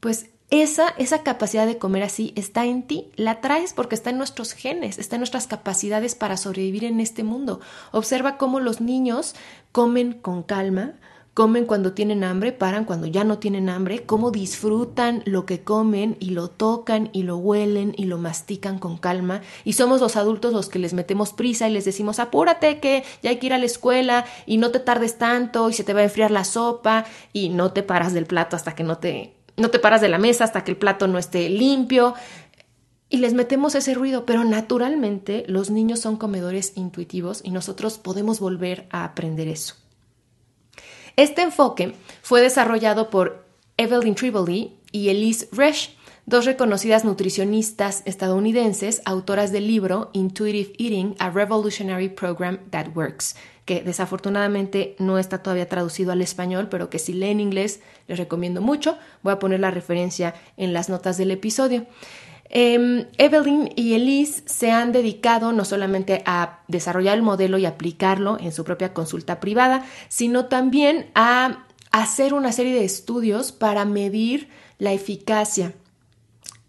Pues 0.01 0.27
esa, 0.51 0.89
esa 0.99 1.23
capacidad 1.23 1.67
de 1.67 1.79
comer 1.79 2.03
así 2.03 2.33
está 2.35 2.65
en 2.65 2.83
ti, 2.83 3.13
la 3.15 3.41
traes 3.41 3.73
porque 3.73 3.95
está 3.95 4.11
en 4.11 4.19
nuestros 4.19 4.53
genes, 4.53 4.99
está 4.99 5.17
en 5.17 5.21
nuestras 5.21 5.47
capacidades 5.47 6.17
para 6.17 6.37
sobrevivir 6.37 6.85
en 6.85 6.99
este 6.99 7.23
mundo. 7.23 7.61
Observa 7.93 8.37
cómo 8.37 8.59
los 8.59 8.81
niños 8.81 9.37
comen 9.71 10.13
con 10.13 10.43
calma, 10.43 10.95
comen 11.41 11.65
cuando 11.65 11.95
tienen 11.95 12.23
hambre, 12.23 12.53
paran 12.53 12.85
cuando 12.85 13.07
ya 13.07 13.25
no 13.25 13.39
tienen 13.39 13.71
hambre, 13.71 14.03
cómo 14.03 14.31
disfrutan 14.31 15.23
lo 15.25 15.47
que 15.47 15.65
comen 15.65 16.19
y 16.21 16.33
lo 16.33 16.51
tocan 16.51 17.09
y 17.15 17.23
lo 17.23 17.39
huelen 17.39 17.95
y 17.97 18.05
lo 18.05 18.19
mastican 18.19 18.79
con 18.79 18.99
calma. 18.99 19.41
Y 19.65 19.73
somos 19.73 20.03
los 20.03 20.17
adultos 20.17 20.53
los 20.53 20.69
que 20.69 20.79
les 20.79 20.93
metemos 20.93 21.33
prisa 21.33 21.67
y 21.67 21.73
les 21.73 21.87
decimos 21.87 22.19
apúrate 22.19 22.79
que 22.79 23.05
ya 23.23 23.31
hay 23.31 23.39
que 23.39 23.47
ir 23.47 23.55
a 23.55 23.59
la 23.59 23.65
escuela 23.65 24.27
y 24.45 24.59
no 24.59 24.71
te 24.71 24.81
tardes 24.81 25.17
tanto 25.17 25.71
y 25.71 25.73
se 25.73 25.83
te 25.83 25.95
va 25.95 26.01
a 26.01 26.05
enfriar 26.05 26.31
la 26.31 26.45
sopa 26.45 27.07
y 27.33 27.49
no 27.49 27.73
te 27.73 27.83
paras 27.83 28.13
del 28.13 28.27
plato 28.27 28.55
hasta 28.55 28.75
que 28.75 28.83
no 28.83 28.99
te 28.99 29.33
no 29.57 29.71
te 29.71 29.79
paras 29.79 30.03
de 30.03 30.11
la 30.11 30.19
mesa 30.19 30.45
hasta 30.45 30.63
que 30.63 30.73
el 30.73 30.77
plato 30.77 31.09
no 31.09 31.19
esté 31.19 31.49
limpio. 31.49 32.13
Y 33.09 33.17
les 33.17 33.33
metemos 33.33 33.75
ese 33.75 33.95
ruido, 33.95 34.27
pero 34.27 34.45
naturalmente 34.45 35.45
los 35.49 35.71
niños 35.71 36.01
son 36.01 36.19
comedores 36.19 36.75
intuitivos 36.75 37.41
y 37.43 37.51
nosotros 37.51 37.97
podemos 37.97 38.41
volver 38.41 38.89
a 38.91 39.05
aprender 39.05 39.49
eso. 39.49 39.77
Este 41.17 41.43
enfoque 41.43 41.95
fue 42.23 42.41
desarrollado 42.41 43.11
por 43.11 43.45
Evelyn 43.77 44.15
Tribole 44.15 44.73
y 44.93 45.09
Elise 45.09 45.49
Resch, 45.53 45.91
dos 46.27 46.45
reconocidas 46.45 47.05
nutricionistas 47.05 48.03
estadounidenses, 48.05 49.03
autoras 49.05 49.53
del 49.53 49.67
libro 49.67 50.11
Intuitive 50.13 50.73
Eating, 50.79 51.17
a 51.19 51.31
Revolutionary 51.31 52.09
Program 52.09 52.59
That 52.71 52.89
Works, 52.95 53.37
que 53.65 53.83
desafortunadamente 53.83 54.97
no 54.99 55.19
está 55.19 55.43
todavía 55.43 55.69
traducido 55.69 56.13
al 56.13 56.23
español, 56.23 56.69
pero 56.71 56.91
que 56.91 56.99
si 56.99 57.13
leen 57.13 57.41
inglés 57.41 57.81
les 58.07 58.19
recomiendo 58.19 58.61
mucho. 58.61 58.99
Voy 59.23 59.33
a 59.33 59.39
poner 59.39 59.61
la 59.61 59.71
referencia 59.71 60.35
en 60.57 60.73
las 60.73 60.89
notas 60.89 61.17
del 61.17 61.31
episodio. 61.31 61.87
Em, 62.53 63.07
Evelyn 63.17 63.71
y 63.77 63.95
Elise 63.95 64.43
se 64.47 64.73
han 64.73 64.91
dedicado 64.91 65.53
no 65.53 65.65
solamente 65.65 66.23
a 66.27 66.61
desarrollar 66.67 67.17
el 67.17 67.23
modelo 67.23 67.59
y 67.59 67.65
aplicarlo 67.65 68.39
en 68.41 68.51
su 68.51 68.65
propia 68.65 68.93
consulta 68.93 69.39
privada, 69.39 69.87
sino 70.09 70.47
también 70.47 71.11
a 71.15 71.65
hacer 71.93 72.35
una 72.35 72.51
serie 72.51 72.75
de 72.75 72.85
estudios 72.85 73.53
para 73.53 73.85
medir 73.85 74.49
la 74.79 74.93
eficacia. 74.93 75.75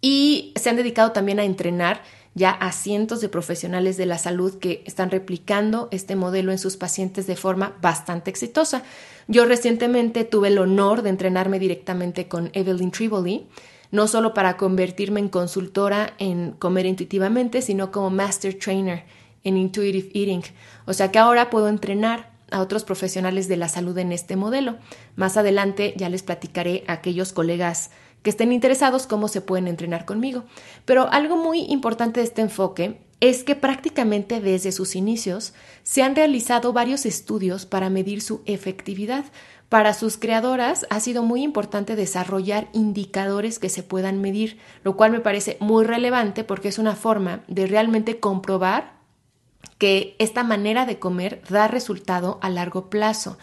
Y 0.02 0.54
se 0.56 0.70
han 0.70 0.76
dedicado 0.76 1.14
también 1.14 1.40
a 1.40 1.46
entrenar 1.46 2.04
ya 2.34 2.52
a 2.52 2.72
cientos 2.72 3.20
de 3.20 3.30
profesionales 3.30 3.98
de 3.98 4.06
la 4.06 4.18
salud 4.18 4.58
que 4.60 4.84
están 4.86 5.10
replicando 5.10 5.90
este 5.92 6.16
modelo 6.16 6.52
en 6.52 6.60
sus 6.60 6.78
pacientes 6.78 7.28
de 7.28 7.36
forma 7.36 7.76
bastante 7.82 8.30
exitosa. 8.30 8.84
Yo 9.28 9.46
recientemente 9.46 10.24
tuve 10.26 10.50
el 10.50 10.60
honor 10.60 11.02
de 11.02 11.10
entrenarme 11.10 11.60
directamente 11.60 12.28
con 12.28 12.50
Evelyn 12.54 12.92
Triboli, 12.92 13.48
no 13.92 14.08
solo 14.08 14.34
para 14.34 14.58
convertirme 14.58 15.20
en 15.20 15.30
consultora 15.30 16.14
en 16.18 16.52
comer 16.52 16.86
intuitivamente, 16.86 17.62
sino 17.62 17.92
como 17.92 18.10
master 18.10 18.58
trainer 18.58 19.04
en 19.44 19.58
intuitive 19.58 20.10
eating. 20.14 20.44
O 20.86 20.94
sea 20.94 21.12
que 21.12 21.20
ahora 21.20 21.50
puedo 21.50 21.68
entrenar 21.68 22.32
a 22.52 22.62
otros 22.62 22.84
profesionales 22.84 23.48
de 23.48 23.58
la 23.58 23.70
salud 23.70 23.98
en 23.98 24.12
este 24.12 24.36
modelo. 24.36 24.78
Más 25.16 25.38
adelante 25.38 25.94
ya 25.98 26.10
les 26.10 26.24
platicaré 26.24 26.84
a 26.88 26.94
aquellos 26.94 27.34
colegas 27.34 27.92
que 28.24 28.30
estén 28.30 28.52
interesados 28.52 29.08
cómo 29.08 29.28
se 29.28 29.42
pueden 29.42 29.68
entrenar 29.68 30.06
conmigo. 30.06 30.44
Pero 30.86 31.10
algo 31.12 31.38
muy 31.38 31.62
importante 31.62 32.20
de 32.20 32.26
este 32.26 32.42
enfoque 32.42 33.00
es 33.20 33.44
que 33.44 33.56
prácticamente 33.56 34.42
desde 34.42 34.72
sus 34.72 34.96
inicios 34.96 35.54
se 35.84 36.02
han 36.02 36.16
realizado 36.16 36.74
varios 36.74 37.06
estudios 37.06 37.66
para 37.66 37.90
medir 37.90 38.22
su 38.22 38.42
efectividad. 38.46 39.26
Para 39.72 39.94
sus 39.94 40.18
creadoras 40.18 40.86
ha 40.90 41.00
sido 41.00 41.24
muy 41.24 41.44
importante 41.44 41.96
desarrollar 41.96 42.68
indicadores 42.74 43.58
que 43.58 43.70
se 43.70 43.84
puedan 43.84 44.20
medir, 44.20 44.60
lo 44.84 44.98
cual 44.98 45.14
me 45.14 45.22
parece 45.22 45.56
muy 45.62 45.86
relevante 45.86 46.44
porque 46.44 46.68
es 46.68 46.78
una 46.78 46.94
forma 46.94 47.46
de 47.48 47.68
realmente 47.68 48.20
comprobar 48.20 48.96
que 49.78 50.18
esta 50.20 50.44
manera 50.44 50.86
de 50.86 51.00
comer 51.00 51.42
da 51.50 51.70
resultado 51.70 52.38
a 52.42 52.50
largo 52.50 52.90
plazo. 52.90 53.38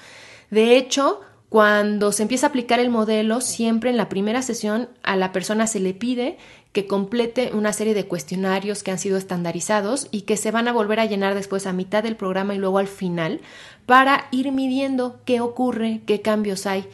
De 0.51 0.77
hecho, 0.77 1.23
cuando 1.49 2.13
se 2.13 2.23
empieza 2.23 2.47
a 2.47 2.51
aplicar 2.51 2.79
el 2.79 2.91
modelo, 2.91 3.41
siempre 3.41 3.91
en 3.91 3.97
la 3.97 4.09
primera 4.09 4.43
sesión 4.43 4.89
a 5.03 5.17
la 5.17 5.33
persona 5.33 5.67
se 5.67 5.81
le 5.81 5.95
pide 5.95 6.37
que 6.73 6.87
complete 6.87 7.53
una 7.55 7.73
serie 7.73 7.95
de 7.95 8.07
cuestionarios 8.07 8.83
que 8.83 8.91
han 8.91 8.99
sido 8.99 9.17
estandarizados 9.17 10.09
y 10.11 10.23
que 10.23 10.37
se 10.37 10.51
van 10.51 10.69
a 10.69 10.73
volver 10.73 11.01
a 11.01 11.07
llenar 11.07 11.35
después 11.35 11.67
a 11.67 11.73
mitad 11.73 12.03
del 12.03 12.17
programa 12.17 12.55
y 12.55 12.59
luego 12.59 12.79
al 12.79 12.87
final 12.87 13.41
para 13.87 14.29
ir 14.31 14.53
midiendo 14.53 15.21
qué 15.25 15.41
ocurre, 15.41 16.03
qué 16.07 16.21
cambios 16.21 16.67
hay. 16.67 16.85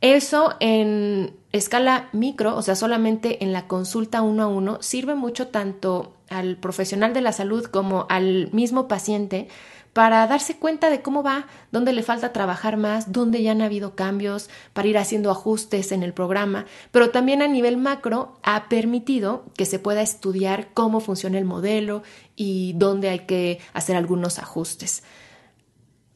Eso 0.00 0.54
en 0.58 1.32
escala 1.52 2.08
micro, 2.12 2.56
o 2.56 2.62
sea, 2.62 2.74
solamente 2.74 3.44
en 3.44 3.52
la 3.52 3.68
consulta 3.68 4.22
uno 4.22 4.42
a 4.42 4.46
uno, 4.48 4.78
sirve 4.82 5.14
mucho 5.14 5.48
tanto 5.48 6.14
al 6.28 6.56
profesional 6.56 7.12
de 7.12 7.20
la 7.20 7.32
salud 7.32 7.64
como 7.66 8.06
al 8.08 8.50
mismo 8.52 8.88
paciente 8.88 9.48
para 9.92 10.26
darse 10.26 10.56
cuenta 10.56 10.88
de 10.88 11.02
cómo 11.02 11.22
va, 11.22 11.46
dónde 11.72 11.92
le 11.92 12.02
falta 12.02 12.32
trabajar 12.32 12.76
más, 12.76 13.12
dónde 13.12 13.42
ya 13.42 13.52
han 13.52 13.62
habido 13.62 13.96
cambios, 13.96 14.48
para 14.72 14.88
ir 14.88 14.98
haciendo 14.98 15.30
ajustes 15.30 15.92
en 15.92 16.02
el 16.02 16.12
programa, 16.12 16.66
pero 16.92 17.10
también 17.10 17.42
a 17.42 17.48
nivel 17.48 17.76
macro 17.76 18.38
ha 18.42 18.68
permitido 18.68 19.44
que 19.56 19.66
se 19.66 19.78
pueda 19.78 20.02
estudiar 20.02 20.68
cómo 20.74 21.00
funciona 21.00 21.38
el 21.38 21.44
modelo 21.44 22.02
y 22.36 22.74
dónde 22.76 23.08
hay 23.08 23.20
que 23.20 23.58
hacer 23.72 23.96
algunos 23.96 24.38
ajustes. 24.38 25.02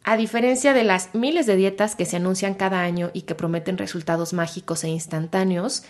A 0.04 0.16
diferencia 0.16 0.74
de 0.74 0.84
las 0.84 1.14
miles 1.14 1.46
de 1.46 1.56
dietas 1.56 1.96
que 1.96 2.04
se 2.04 2.16
anuncian 2.16 2.54
cada 2.54 2.80
año 2.82 3.10
y 3.14 3.22
que 3.22 3.34
prometen 3.34 3.78
resultados 3.78 4.34
mágicos 4.34 4.84
e 4.84 4.88
instantáneos, 4.88 5.82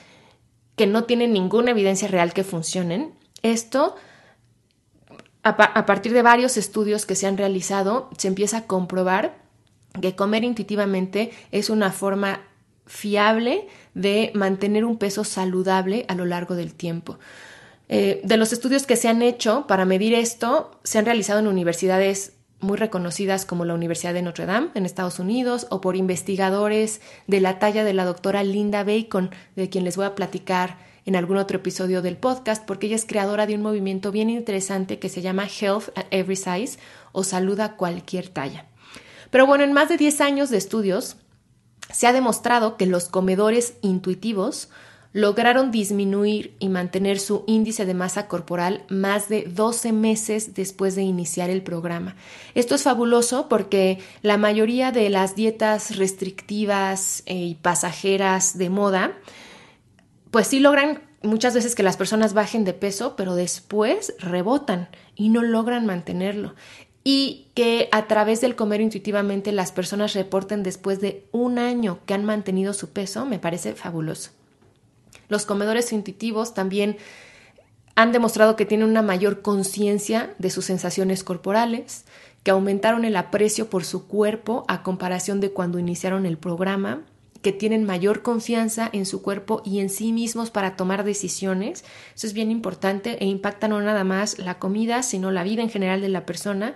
que 0.76 0.86
no 0.86 1.04
tienen 1.04 1.32
ninguna 1.32 1.72
evidencia 1.72 2.08
real 2.08 2.32
que 2.32 2.44
funcionen, 2.44 3.12
esto 3.42 3.96
a, 5.44 5.86
partir 5.86 6.12
de 6.12 6.22
varios 6.22 6.56
estudios 6.56 7.04
que 7.04 7.14
se 7.14 7.26
han 7.26 7.36
realizado, 7.36 8.08
se 8.16 8.28
empieza 8.28 8.58
a 8.58 8.66
comprobar 8.66 9.36
que 10.00 10.16
comer 10.16 10.42
intuitivamente 10.42 11.30
es 11.52 11.70
una 11.70 11.92
forma 11.92 12.40
fiable 12.86 13.68
de 13.94 14.32
mantener 14.34 14.84
un 14.84 14.98
peso 14.98 15.22
saludable 15.22 16.04
a 16.08 16.14
lo 16.14 16.24
largo 16.24 16.54
del 16.54 16.74
tiempo. 16.74 17.18
Eh, 17.88 18.22
de 18.24 18.36
los 18.38 18.52
estudios 18.52 18.86
que 18.86 18.96
se 18.96 19.08
han 19.08 19.22
hecho 19.22 19.66
para 19.66 19.84
medir 19.84 20.14
esto, 20.14 20.80
se 20.82 20.98
han 20.98 21.04
realizado 21.04 21.40
en 21.40 21.46
universidades 21.46 22.32
muy 22.60 22.78
reconocidas 22.78 23.44
como 23.44 23.66
la 23.66 23.74
Universidad 23.74 24.14
de 24.14 24.22
Notre 24.22 24.46
Dame 24.46 24.70
en 24.74 24.86
Estados 24.86 25.18
Unidos 25.18 25.66
o 25.70 25.82
por 25.82 25.96
investigadores 25.96 27.02
de 27.26 27.40
la 27.40 27.58
talla 27.58 27.84
de 27.84 27.92
la 27.92 28.06
doctora 28.06 28.42
Linda 28.42 28.82
Bacon, 28.84 29.30
de 29.54 29.68
quien 29.68 29.84
les 29.84 29.96
voy 29.96 30.06
a 30.06 30.14
platicar 30.14 30.78
en 31.06 31.16
algún 31.16 31.36
otro 31.36 31.58
episodio 31.58 32.02
del 32.02 32.16
podcast, 32.16 32.64
porque 32.64 32.86
ella 32.86 32.96
es 32.96 33.04
creadora 33.04 33.46
de 33.46 33.54
un 33.54 33.62
movimiento 33.62 34.10
bien 34.12 34.30
interesante 34.30 34.98
que 34.98 35.08
se 35.08 35.22
llama 35.22 35.46
Health 35.48 35.90
at 35.96 36.06
Every 36.10 36.36
Size 36.36 36.78
o 37.12 37.24
Salud 37.24 37.58
a 37.60 37.76
cualquier 37.76 38.28
talla. 38.28 38.66
Pero 39.30 39.46
bueno, 39.46 39.64
en 39.64 39.72
más 39.72 39.88
de 39.88 39.96
10 39.96 40.20
años 40.20 40.50
de 40.50 40.58
estudios 40.58 41.16
se 41.92 42.06
ha 42.06 42.12
demostrado 42.12 42.76
que 42.76 42.86
los 42.86 43.08
comedores 43.08 43.74
intuitivos 43.82 44.68
lograron 45.14 45.70
disminuir 45.70 46.56
y 46.58 46.68
mantener 46.68 47.20
su 47.20 47.44
índice 47.46 47.86
de 47.86 47.94
masa 47.94 48.26
corporal 48.26 48.84
más 48.88 49.28
de 49.28 49.44
12 49.44 49.92
meses 49.92 50.54
después 50.54 50.96
de 50.96 51.02
iniciar 51.02 51.50
el 51.50 51.62
programa. 51.62 52.16
Esto 52.56 52.74
es 52.74 52.82
fabuloso 52.82 53.48
porque 53.48 54.00
la 54.22 54.38
mayoría 54.38 54.90
de 54.90 55.08
las 55.10 55.36
dietas 55.36 55.96
restrictivas 55.96 57.22
eh, 57.26 57.36
y 57.36 57.54
pasajeras 57.54 58.58
de 58.58 58.70
moda, 58.70 59.12
pues 60.34 60.48
sí 60.48 60.58
logran 60.58 61.00
muchas 61.22 61.54
veces 61.54 61.76
que 61.76 61.84
las 61.84 61.96
personas 61.96 62.34
bajen 62.34 62.64
de 62.64 62.72
peso, 62.72 63.14
pero 63.14 63.36
después 63.36 64.14
rebotan 64.18 64.88
y 65.14 65.28
no 65.28 65.44
logran 65.44 65.86
mantenerlo. 65.86 66.56
Y 67.04 67.52
que 67.54 67.88
a 67.92 68.08
través 68.08 68.40
del 68.40 68.56
comer 68.56 68.80
intuitivamente 68.80 69.52
las 69.52 69.70
personas 69.70 70.12
reporten 70.12 70.64
después 70.64 71.00
de 71.00 71.24
un 71.30 71.60
año 71.60 72.00
que 72.04 72.14
han 72.14 72.24
mantenido 72.24 72.72
su 72.72 72.88
peso, 72.88 73.26
me 73.26 73.38
parece 73.38 73.74
fabuloso. 73.74 74.32
Los 75.28 75.46
comedores 75.46 75.92
intuitivos 75.92 76.52
también 76.52 76.96
han 77.94 78.10
demostrado 78.10 78.56
que 78.56 78.66
tienen 78.66 78.88
una 78.88 79.02
mayor 79.02 79.40
conciencia 79.40 80.34
de 80.40 80.50
sus 80.50 80.64
sensaciones 80.64 81.22
corporales, 81.22 82.06
que 82.42 82.50
aumentaron 82.50 83.04
el 83.04 83.14
aprecio 83.14 83.70
por 83.70 83.84
su 83.84 84.08
cuerpo 84.08 84.64
a 84.66 84.82
comparación 84.82 85.38
de 85.38 85.52
cuando 85.52 85.78
iniciaron 85.78 86.26
el 86.26 86.38
programa, 86.38 87.04
que 87.44 87.52
tienen 87.52 87.84
mayor 87.84 88.22
confianza 88.22 88.88
en 88.90 89.04
su 89.04 89.20
cuerpo 89.20 89.60
y 89.66 89.80
en 89.80 89.90
sí 89.90 90.12
mismos 90.12 90.50
para 90.50 90.76
tomar 90.76 91.04
decisiones. 91.04 91.84
Eso 92.16 92.26
es 92.26 92.32
bien 92.32 92.50
importante 92.50 93.22
e 93.22 93.26
impacta 93.26 93.68
no 93.68 93.82
nada 93.82 94.02
más 94.02 94.38
la 94.38 94.58
comida, 94.58 95.02
sino 95.02 95.30
la 95.30 95.44
vida 95.44 95.60
en 95.60 95.68
general 95.68 96.00
de 96.00 96.08
la 96.08 96.24
persona. 96.24 96.74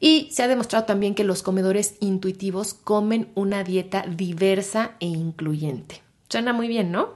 Y 0.00 0.28
se 0.30 0.42
ha 0.42 0.48
demostrado 0.48 0.84
también 0.84 1.14
que 1.14 1.24
los 1.24 1.42
comedores 1.42 1.94
intuitivos 2.00 2.74
comen 2.74 3.30
una 3.34 3.64
dieta 3.64 4.04
diversa 4.06 4.96
e 5.00 5.06
incluyente. 5.06 6.02
Suena 6.28 6.52
muy 6.52 6.68
bien, 6.68 6.92
¿no? 6.92 7.14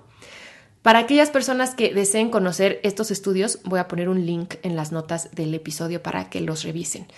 Para 0.80 1.00
aquellas 1.00 1.28
personas 1.28 1.74
que 1.74 1.92
deseen 1.92 2.30
conocer 2.30 2.80
estos 2.82 3.10
estudios, 3.10 3.58
voy 3.64 3.78
a 3.78 3.88
poner 3.88 4.08
un 4.08 4.24
link 4.24 4.54
en 4.62 4.74
las 4.74 4.90
notas 4.90 5.30
del 5.34 5.52
episodio 5.52 6.02
para 6.02 6.30
que 6.30 6.40
los 6.40 6.62
revisen. 6.62 7.08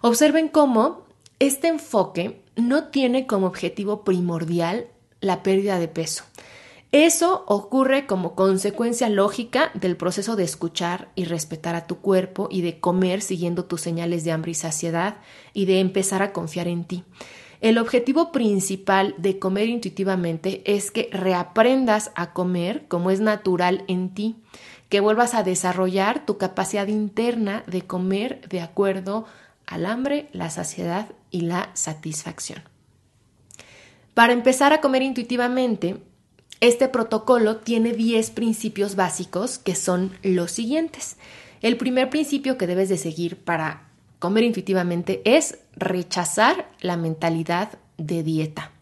Observen 0.00 0.48
cómo 0.48 1.06
este 1.38 1.68
enfoque 1.68 2.42
no 2.56 2.88
tiene 2.88 3.28
como 3.28 3.46
objetivo 3.46 4.02
primordial 4.02 4.88
la 5.20 5.42
pérdida 5.42 5.78
de 5.78 5.88
peso. 5.88 6.24
Eso 6.90 7.44
ocurre 7.46 8.06
como 8.06 8.34
consecuencia 8.34 9.10
lógica 9.10 9.70
del 9.74 9.98
proceso 9.98 10.36
de 10.36 10.44
escuchar 10.44 11.10
y 11.14 11.24
respetar 11.24 11.74
a 11.74 11.86
tu 11.86 11.98
cuerpo 11.98 12.48
y 12.50 12.62
de 12.62 12.80
comer 12.80 13.20
siguiendo 13.20 13.66
tus 13.66 13.82
señales 13.82 14.24
de 14.24 14.32
hambre 14.32 14.52
y 14.52 14.54
saciedad 14.54 15.18
y 15.52 15.66
de 15.66 15.80
empezar 15.80 16.22
a 16.22 16.32
confiar 16.32 16.66
en 16.66 16.84
ti. 16.84 17.04
El 17.60 17.76
objetivo 17.76 18.32
principal 18.32 19.14
de 19.18 19.38
comer 19.38 19.68
intuitivamente 19.68 20.62
es 20.64 20.90
que 20.90 21.10
reaprendas 21.12 22.10
a 22.14 22.32
comer 22.32 22.86
como 22.88 23.10
es 23.10 23.20
natural 23.20 23.84
en 23.88 24.14
ti, 24.14 24.36
que 24.88 25.00
vuelvas 25.00 25.34
a 25.34 25.42
desarrollar 25.42 26.24
tu 26.24 26.38
capacidad 26.38 26.86
interna 26.86 27.64
de 27.66 27.82
comer 27.82 28.48
de 28.48 28.62
acuerdo 28.62 29.26
al 29.66 29.84
hambre, 29.84 30.28
la 30.32 30.48
saciedad 30.48 31.08
y 31.30 31.42
la 31.42 31.70
satisfacción. 31.74 32.62
Para 34.18 34.32
empezar 34.32 34.72
a 34.72 34.80
comer 34.80 35.02
intuitivamente, 35.02 35.98
este 36.58 36.88
protocolo 36.88 37.58
tiene 37.58 37.92
10 37.92 38.32
principios 38.32 38.96
básicos 38.96 39.58
que 39.58 39.76
son 39.76 40.10
los 40.24 40.50
siguientes. 40.50 41.18
El 41.62 41.76
primer 41.76 42.10
principio 42.10 42.58
que 42.58 42.66
debes 42.66 42.88
de 42.88 42.96
seguir 42.96 43.36
para 43.36 43.92
comer 44.18 44.42
intuitivamente 44.42 45.22
es 45.24 45.60
rechazar 45.76 46.68
la 46.80 46.96
mentalidad 46.96 47.78
de 47.96 48.24
dieta. 48.24 48.72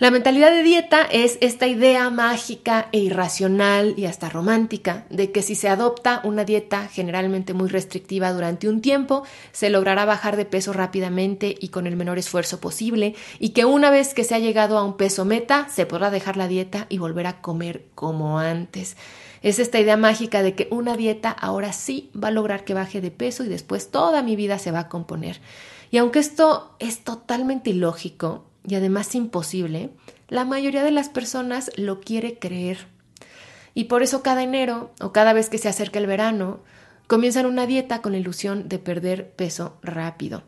La 0.00 0.12
mentalidad 0.12 0.52
de 0.52 0.62
dieta 0.62 1.02
es 1.02 1.38
esta 1.40 1.66
idea 1.66 2.08
mágica 2.08 2.88
e 2.92 2.98
irracional 2.98 3.94
y 3.96 4.04
hasta 4.04 4.28
romántica 4.28 5.06
de 5.10 5.32
que 5.32 5.42
si 5.42 5.56
se 5.56 5.68
adopta 5.68 6.20
una 6.22 6.44
dieta 6.44 6.86
generalmente 6.86 7.52
muy 7.52 7.68
restrictiva 7.68 8.32
durante 8.32 8.68
un 8.68 8.80
tiempo, 8.80 9.24
se 9.50 9.70
logrará 9.70 10.04
bajar 10.04 10.36
de 10.36 10.44
peso 10.44 10.72
rápidamente 10.72 11.56
y 11.58 11.70
con 11.70 11.88
el 11.88 11.96
menor 11.96 12.16
esfuerzo 12.16 12.60
posible 12.60 13.16
y 13.40 13.48
que 13.48 13.64
una 13.64 13.90
vez 13.90 14.14
que 14.14 14.22
se 14.22 14.36
ha 14.36 14.38
llegado 14.38 14.78
a 14.78 14.84
un 14.84 14.96
peso 14.96 15.24
meta, 15.24 15.68
se 15.68 15.84
podrá 15.84 16.12
dejar 16.12 16.36
la 16.36 16.46
dieta 16.46 16.86
y 16.88 16.98
volver 16.98 17.26
a 17.26 17.40
comer 17.40 17.86
como 17.96 18.38
antes. 18.38 18.96
Es 19.42 19.58
esta 19.58 19.80
idea 19.80 19.96
mágica 19.96 20.44
de 20.44 20.54
que 20.54 20.68
una 20.70 20.96
dieta 20.96 21.30
ahora 21.30 21.72
sí 21.72 22.12
va 22.14 22.28
a 22.28 22.30
lograr 22.30 22.62
que 22.62 22.72
baje 22.72 23.00
de 23.00 23.10
peso 23.10 23.42
y 23.42 23.48
después 23.48 23.90
toda 23.90 24.22
mi 24.22 24.36
vida 24.36 24.60
se 24.60 24.70
va 24.70 24.78
a 24.78 24.88
componer. 24.88 25.40
Y 25.90 25.96
aunque 25.96 26.20
esto 26.20 26.76
es 26.78 27.02
totalmente 27.02 27.70
ilógico 27.70 28.47
y 28.66 28.74
además 28.74 29.14
imposible, 29.14 29.90
la 30.28 30.44
mayoría 30.44 30.82
de 30.82 30.90
las 30.90 31.08
personas 31.08 31.70
lo 31.76 32.00
quiere 32.00 32.38
creer. 32.38 32.86
Y 33.74 33.84
por 33.84 34.02
eso 34.02 34.22
cada 34.22 34.42
enero 34.42 34.90
o 35.00 35.12
cada 35.12 35.32
vez 35.32 35.48
que 35.48 35.58
se 35.58 35.68
acerca 35.68 35.98
el 35.98 36.06
verano, 36.06 36.60
comienzan 37.06 37.46
una 37.46 37.66
dieta 37.66 38.02
con 38.02 38.12
la 38.12 38.18
ilusión 38.18 38.68
de 38.68 38.78
perder 38.78 39.30
peso 39.32 39.78
rápido. 39.82 40.42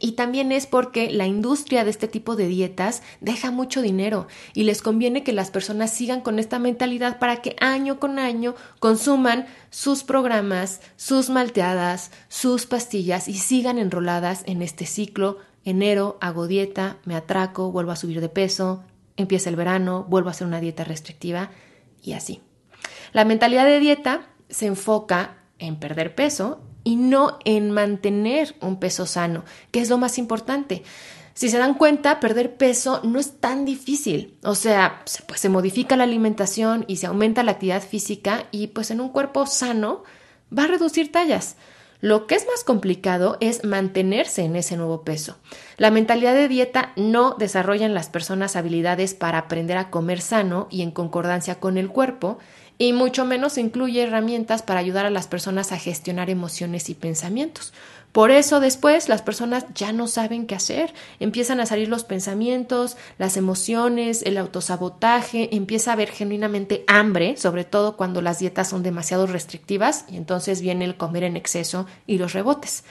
Y 0.00 0.12
también 0.12 0.52
es 0.52 0.66
porque 0.66 1.10
la 1.10 1.26
industria 1.26 1.84
de 1.84 1.90
este 1.90 2.08
tipo 2.08 2.36
de 2.36 2.48
dietas 2.48 3.02
deja 3.20 3.50
mucho 3.50 3.80
dinero 3.80 4.26
y 4.52 4.64
les 4.64 4.82
conviene 4.82 5.22
que 5.22 5.32
las 5.32 5.50
personas 5.50 5.92
sigan 5.92 6.20
con 6.20 6.38
esta 6.38 6.58
mentalidad 6.58 7.18
para 7.18 7.36
que 7.40 7.56
año 7.60 7.98
con 7.98 8.18
año 8.18 8.54
consuman 8.78 9.46
sus 9.70 10.02
programas, 10.02 10.80
sus 10.96 11.30
malteadas, 11.30 12.10
sus 12.28 12.66
pastillas 12.66 13.28
y 13.28 13.34
sigan 13.34 13.78
enroladas 13.78 14.42
en 14.46 14.60
este 14.60 14.86
ciclo. 14.86 15.38
Enero 15.66 16.16
hago 16.20 16.46
dieta, 16.46 16.98
me 17.04 17.16
atraco, 17.16 17.72
vuelvo 17.72 17.90
a 17.90 17.96
subir 17.96 18.20
de 18.20 18.28
peso, 18.28 18.84
empieza 19.16 19.50
el 19.50 19.56
verano, 19.56 20.06
vuelvo 20.08 20.28
a 20.28 20.30
hacer 20.30 20.46
una 20.46 20.60
dieta 20.60 20.84
restrictiva 20.84 21.50
y 22.00 22.12
así. 22.12 22.40
La 23.12 23.24
mentalidad 23.24 23.64
de 23.64 23.80
dieta 23.80 24.28
se 24.48 24.66
enfoca 24.66 25.38
en 25.58 25.80
perder 25.80 26.14
peso 26.14 26.60
y 26.84 26.94
no 26.94 27.40
en 27.44 27.72
mantener 27.72 28.54
un 28.60 28.78
peso 28.78 29.06
sano, 29.06 29.44
que 29.72 29.80
es 29.80 29.90
lo 29.90 29.98
más 29.98 30.18
importante. 30.18 30.84
Si 31.34 31.48
se 31.48 31.58
dan 31.58 31.74
cuenta, 31.74 32.20
perder 32.20 32.56
peso 32.56 33.00
no 33.02 33.18
es 33.18 33.40
tan 33.40 33.64
difícil. 33.64 34.38
O 34.44 34.54
sea, 34.54 35.02
pues 35.26 35.40
se 35.40 35.48
modifica 35.48 35.96
la 35.96 36.04
alimentación 36.04 36.84
y 36.86 36.96
se 36.98 37.06
aumenta 37.08 37.42
la 37.42 37.52
actividad 37.52 37.82
física 37.82 38.46
y 38.52 38.68
pues 38.68 38.92
en 38.92 39.00
un 39.00 39.08
cuerpo 39.08 39.46
sano 39.46 40.04
va 40.56 40.64
a 40.64 40.68
reducir 40.68 41.10
tallas. 41.10 41.56
Lo 42.00 42.26
que 42.26 42.34
es 42.34 42.46
más 42.46 42.62
complicado 42.64 43.38
es 43.40 43.64
mantenerse 43.64 44.42
en 44.42 44.56
ese 44.56 44.76
nuevo 44.76 45.02
peso. 45.02 45.36
La 45.76 45.90
mentalidad 45.90 46.34
de 46.34 46.48
dieta 46.48 46.92
no 46.96 47.34
desarrolla 47.38 47.86
en 47.86 47.94
las 47.94 48.08
personas 48.08 48.56
habilidades 48.56 49.14
para 49.14 49.38
aprender 49.38 49.78
a 49.78 49.90
comer 49.90 50.20
sano 50.20 50.68
y 50.70 50.82
en 50.82 50.90
concordancia 50.90 51.60
con 51.60 51.78
el 51.78 51.88
cuerpo 51.88 52.38
y 52.78 52.92
mucho 52.92 53.24
menos 53.24 53.58
incluye 53.58 54.02
herramientas 54.02 54.62
para 54.62 54.80
ayudar 54.80 55.06
a 55.06 55.10
las 55.10 55.26
personas 55.26 55.72
a 55.72 55.78
gestionar 55.78 56.30
emociones 56.30 56.90
y 56.90 56.94
pensamientos. 56.94 57.72
Por 58.12 58.30
eso 58.30 58.60
después 58.60 59.10
las 59.10 59.20
personas 59.20 59.66
ya 59.74 59.92
no 59.92 60.08
saben 60.08 60.46
qué 60.46 60.54
hacer, 60.54 60.94
empiezan 61.20 61.60
a 61.60 61.66
salir 61.66 61.88
los 61.88 62.04
pensamientos, 62.04 62.96
las 63.18 63.36
emociones, 63.36 64.22
el 64.22 64.38
autosabotaje, 64.38 65.54
empieza 65.54 65.90
a 65.90 65.94
haber 65.94 66.10
genuinamente 66.10 66.82
hambre, 66.86 67.36
sobre 67.36 67.64
todo 67.64 67.98
cuando 67.98 68.22
las 68.22 68.38
dietas 68.38 68.70
son 68.70 68.82
demasiado 68.82 69.26
restrictivas 69.26 70.06
y 70.08 70.16
entonces 70.16 70.62
viene 70.62 70.86
el 70.86 70.96
comer 70.96 71.24
en 71.24 71.36
exceso 71.36 71.84
y 72.06 72.16
los 72.16 72.32
rebotes. 72.32 72.84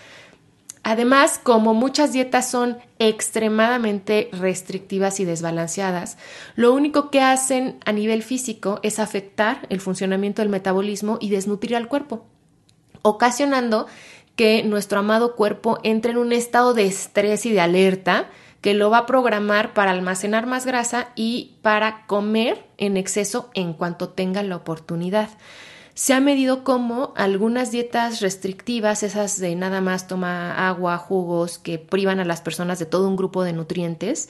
Además, 0.88 1.40
como 1.42 1.74
muchas 1.74 2.14
dietas 2.14 2.48
son 2.48 2.78
extremadamente 3.00 4.30
restrictivas 4.32 5.20
y 5.20 5.26
desbalanceadas, 5.26 6.20
lo 6.56 6.74
único 6.74 7.10
que 7.10 7.22
hacen 7.22 7.80
a 7.86 7.92
nivel 7.92 8.22
físico 8.22 8.80
es 8.84 9.00
afectar 9.00 9.66
el 9.70 9.82
funcionamiento 9.82 10.44
del 10.44 10.50
metabolismo 10.50 11.18
y 11.20 11.32
desnutrir 11.32 11.76
al 11.76 11.88
cuerpo, 11.88 12.28
ocasionando 13.02 13.88
que 14.36 14.62
nuestro 14.62 15.00
amado 15.00 15.36
cuerpo 15.36 15.80
entre 15.82 16.12
en 16.12 16.20
un 16.20 16.32
estado 16.32 16.76
de 16.76 16.86
estrés 16.86 17.48
y 17.48 17.52
de 17.52 17.62
alerta 17.62 18.30
que 18.62 18.76
lo 18.76 18.92
va 18.92 19.00
a 19.00 19.06
programar 19.08 19.74
para 19.74 19.90
almacenar 19.90 20.46
más 20.46 20.68
grasa 20.68 21.08
y 21.16 21.56
para 21.64 22.06
comer 22.06 22.64
en 22.78 22.96
exceso 22.96 23.50
en 23.56 23.74
cuanto 23.74 24.10
tenga 24.10 24.44
la 24.44 24.58
oportunidad 24.58 25.30
se 25.96 26.14
ha 26.14 26.20
medido 26.20 26.66
como 26.66 27.14
algunas 27.16 27.72
dietas 27.72 28.20
restrictivas, 28.20 29.02
esas 29.02 29.40
de 29.40 29.56
nada 29.56 29.80
más 29.80 30.08
toma 30.08 30.68
agua, 30.68 30.98
jugos, 30.98 31.58
que 31.58 31.80
privan 31.80 32.20
a 32.20 32.26
las 32.26 32.42
personas 32.42 32.80
de 32.80 32.86
todo 32.86 33.08
un 33.08 33.16
grupo 33.16 33.44
de 33.46 33.54
nutrientes, 33.54 34.28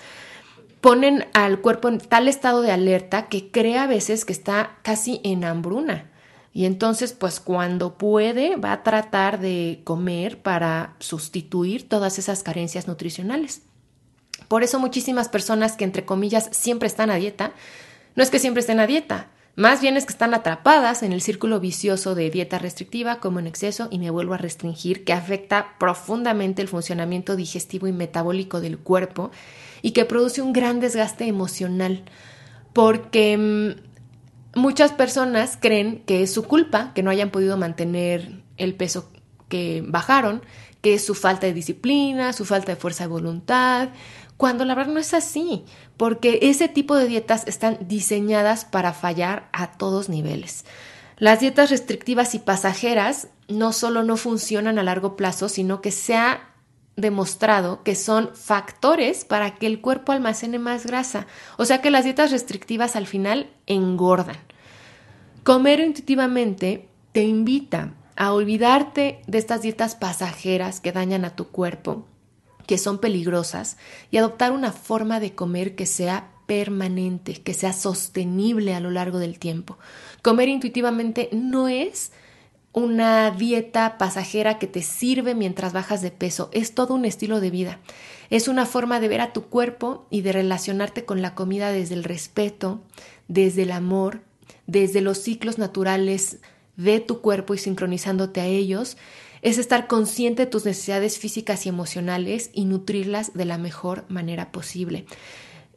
ponen 0.80 1.26
al 1.34 1.62
cuerpo 1.62 1.90
en 1.90 1.98
tal 1.98 2.28
estado 2.28 2.62
de 2.62 2.72
alerta 2.72 3.30
que 3.30 3.50
crea 3.50 3.84
a 3.84 3.88
veces 3.88 4.26
que 4.26 4.34
está 4.34 4.78
casi 4.84 5.20
en 5.24 5.44
hambruna. 5.44 6.12
Y 6.54 6.66
entonces, 6.66 7.14
pues 7.14 7.40
cuando 7.40 7.98
puede, 7.98 8.58
va 8.58 8.72
a 8.72 8.84
tratar 8.84 9.40
de 9.40 9.82
comer 9.84 10.44
para 10.44 10.96
sustituir 11.00 11.90
todas 11.90 12.20
esas 12.20 12.44
carencias 12.44 12.88
nutricionales. 12.88 13.64
Por 14.48 14.62
eso 14.62 14.80
muchísimas 14.80 15.30
personas 15.30 15.74
que, 15.74 15.84
entre 15.84 16.06
comillas, 16.06 16.48
siempre 16.52 16.88
están 16.88 17.10
a 17.10 17.16
dieta, 17.16 17.54
no 18.16 18.22
es 18.22 18.30
que 18.30 18.40
siempre 18.40 18.62
estén 18.62 18.80
a 18.80 18.86
dieta, 18.86 19.30
más 19.56 19.82
bien 19.82 19.96
es 19.96 20.06
que 20.06 20.12
están 20.12 20.34
atrapadas 20.34 21.02
en 21.02 21.14
el 21.14 21.22
círculo 21.22 21.62
vicioso 21.62 22.14
de 22.14 22.30
dieta 22.30 22.60
restrictiva, 22.60 23.20
como 23.22 23.40
en 23.40 23.48
exceso 23.48 23.88
y 23.90 24.00
me 24.00 24.10
vuelvo 24.10 24.34
a 24.34 24.38
restringir, 24.38 25.06
que 25.06 25.14
afecta 25.14 25.78
profundamente 25.80 26.62
el 26.62 26.68
funcionamiento 26.68 27.38
digestivo 27.38 27.88
y 27.88 27.94
metabólico 27.94 28.60
del 28.60 28.78
cuerpo 28.78 29.32
y 29.82 29.92
que 29.92 30.04
produce 30.04 30.42
un 30.42 30.52
gran 30.52 30.82
desgaste 30.82 31.26
emocional. 31.26 32.04
Porque, 32.74 33.38
mm, 33.38 34.60
muchas 34.60 34.92
personas 34.92 35.58
creen 35.62 36.04
que 36.06 36.24
es 36.24 36.34
su 36.34 36.44
culpa 36.44 36.92
que 36.94 37.04
no 37.04 37.10
hayan 37.10 37.30
podido 37.30 37.56
mantener 37.56 38.44
el 38.58 38.76
peso 38.76 39.10
que 39.48 39.84
bajaron, 39.88 40.42
que 40.82 40.96
es 40.96 41.06
su 41.06 41.16
falta 41.16 41.48
de 41.48 41.54
disciplina, 41.54 42.34
su 42.34 42.46
falta 42.46 42.74
de 42.74 42.76
fuerza 42.76 43.06
de 43.06 43.10
voluntad, 43.10 43.90
cuando 44.38 44.66
la 44.66 44.76
verdad 44.76 44.94
no 44.94 45.00
es 45.00 45.14
así, 45.14 45.66
porque 45.98 46.40
ese 46.44 46.68
tipo 46.68 46.96
de 46.96 47.08
dietas 47.08 47.44
están 47.48 47.78
diseñadas 47.88 48.66
para 48.66 48.94
fallar 48.94 49.50
a 49.54 49.72
todos 49.72 50.10
niveles. 50.10 50.66
Las 51.18 51.40
dietas 51.40 51.70
restrictivas 51.70 52.36
y 52.36 52.40
pasajeras 52.40 53.30
no 53.48 53.72
solo 53.72 54.04
no 54.04 54.18
funcionan 54.18 54.78
a 54.78 54.84
largo 54.84 55.16
plazo, 55.16 55.48
sino 55.48 55.82
que 55.82 55.92
se 55.92 56.16
ha 56.16 56.50
demostrado 56.98 57.84
que 57.84 57.96
son 57.96 58.32
factores 58.34 59.26
para 59.26 59.56
que 59.56 59.68
el 59.68 59.82
cuerpo 59.82 60.12
almacene 60.12 60.60
más 60.60 60.86
grasa. 60.86 61.28
O 61.58 61.66
sea 61.66 61.82
que 61.82 61.92
las 61.92 62.04
dietas 62.04 62.32
restrictivas 62.32 62.96
al 62.96 63.08
final 63.08 63.50
engordan. 63.68 64.38
Comer 65.44 65.80
intuitivamente 65.80 66.90
te 67.12 67.24
invita 67.24 67.94
a 68.16 68.34
olvidarte 68.34 69.22
de 69.28 69.38
estas 69.38 69.62
dietas 69.62 69.96
pasajeras 69.96 70.80
que 70.80 70.92
dañan 70.92 71.26
a 71.26 71.36
tu 71.36 71.48
cuerpo 71.48 72.06
que 72.66 72.78
son 72.78 73.00
peligrosas 73.00 73.78
y 74.12 74.18
adoptar 74.18 74.52
una 74.52 74.72
forma 74.72 75.20
de 75.20 75.36
comer 75.36 75.76
que 75.76 75.86
sea 75.86 76.32
permanente, 76.46 77.34
que 77.34 77.54
sea 77.54 77.74
sostenible 77.74 78.74
a 78.76 78.80
lo 78.80 78.92
largo 78.92 79.20
del 79.20 79.40
tiempo. 79.40 79.78
Comer 80.22 80.50
intuitivamente 80.50 81.30
no 81.32 81.68
es 81.68 82.12
una 82.74 83.32
dieta 83.32 83.98
pasajera 83.98 84.60
que 84.60 84.68
te 84.68 84.82
sirve 84.82 85.34
mientras 85.34 85.72
bajas 85.72 86.02
de 86.02 86.12
peso, 86.12 86.50
es 86.52 86.76
todo 86.76 86.94
un 86.94 87.06
estilo 87.06 87.40
de 87.40 87.50
vida. 87.50 87.80
Es 88.30 88.48
una 88.48 88.66
forma 88.66 89.00
de 89.00 89.08
ver 89.08 89.22
a 89.22 89.32
tu 89.32 89.44
cuerpo 89.44 90.08
y 90.10 90.22
de 90.22 90.34
relacionarte 90.34 91.06
con 91.06 91.22
la 91.22 91.36
comida 91.36 91.72
desde 91.72 91.96
el 91.96 92.04
respeto, 92.04 92.82
desde 93.28 93.64
el 93.64 93.72
amor, 93.72 94.22
desde 94.68 95.02
los 95.02 95.20
ciclos 95.20 95.58
naturales 95.58 96.40
de 96.76 97.00
tu 97.00 97.22
cuerpo 97.22 97.54
y 97.54 97.60
sincronizándote 97.60 98.42
a 98.42 98.46
ellos 98.46 98.98
es 99.46 99.60
estar 99.60 99.86
consciente 99.86 100.46
de 100.46 100.52
tus 100.52 100.66
necesidades 100.66 101.20
físicas 101.20 101.68
y 101.68 101.70
emocionales 101.70 102.50
y 102.52 102.66
nutrirlas 102.66 103.36
de 103.36 103.46
la 103.46 103.60
mejor 103.60 104.04
manera 104.10 104.52
posible. 104.52 105.06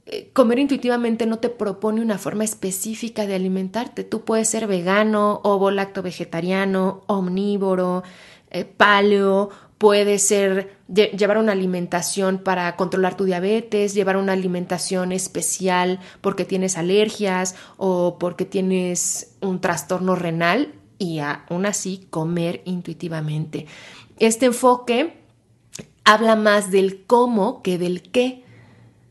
Eh, 0.07 0.31
comer 0.33 0.59
intuitivamente 0.59 1.27
no 1.27 1.39
te 1.39 1.51
propone 1.51 2.01
una 2.01 2.17
forma 2.17 2.45
específica 2.45 3.27
de 3.27 3.35
alimentarte. 3.35 4.05
Tú 4.05 4.25
puedes 4.25 4.49
ser 4.49 4.67
vegano, 4.69 5.43
ovo 5.45 5.71
lacto 5.71 6.01
vegetariano, 6.03 7.03
omnívoro, 7.09 8.05
eh, 8.49 8.65
paleo, 8.65 9.51
puedes 9.77 10.23
ser 10.23 10.79
llevar 10.89 11.37
una 11.37 11.53
alimentación 11.53 12.39
para 12.39 12.75
controlar 12.75 13.19
tu 13.19 13.25
diabetes, 13.25 13.93
llevar 13.93 14.17
una 14.17 14.33
alimentación 14.33 15.13
especial 15.13 16.01
porque 16.23 16.47
tienes 16.47 16.79
alergias 16.79 17.55
o 17.77 18.17
porque 18.19 18.47
tienes 18.47 19.37
un 19.43 19.61
trastorno 19.61 20.15
renal 20.15 20.73
y 20.99 21.21
aún 21.21 21.67
así 21.67 22.07
comer 22.11 22.63
intuitivamente. 22.65 23.67
Este 24.19 24.47
enfoque 24.47 25.15
habla 26.05 26.37
más 26.37 26.71
del 26.71 27.05
cómo 27.05 27.63
que 27.63 27.79
del 27.79 28.03
qué. 28.03 28.45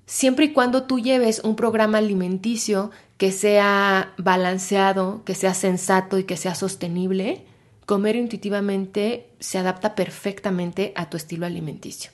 Siempre 0.06 0.46
y 0.46 0.54
cuando 0.54 0.84
tú 0.84 1.00
lleves 1.00 1.42
un 1.44 1.56
programa 1.56 2.00
alimenticio 2.00 2.92
que 3.18 3.32
sea 3.32 4.14
balanceado, 4.18 5.24
que 5.24 5.36
sea 5.36 5.54
sensato 5.54 6.18
y 6.18 6.24
que 6.24 6.38
sea 6.38 6.56
sostenible, 6.56 7.46
comer 7.86 8.16
intuitivamente 8.16 9.30
se 9.40 9.58
adapta 9.58 9.96
perfectamente 9.96 10.94
a 10.96 11.10
tu 11.10 11.18
estilo 11.18 11.46
alimenticio. 11.46 12.12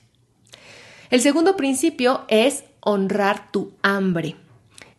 El 1.10 1.20
segundo 1.20 1.56
principio 1.56 2.24
es 2.28 2.64
honrar 2.80 3.50
tu 3.52 3.72
hambre. 3.82 4.36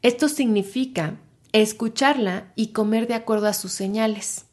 Esto 0.01 0.29
significa 0.29 1.17
escucharla 1.51 2.51
y 2.55 2.67
comer 2.67 3.07
de 3.07 3.15
acuerdo 3.15 3.47
a 3.47 3.53
sus 3.53 3.71
señales. 3.71 4.45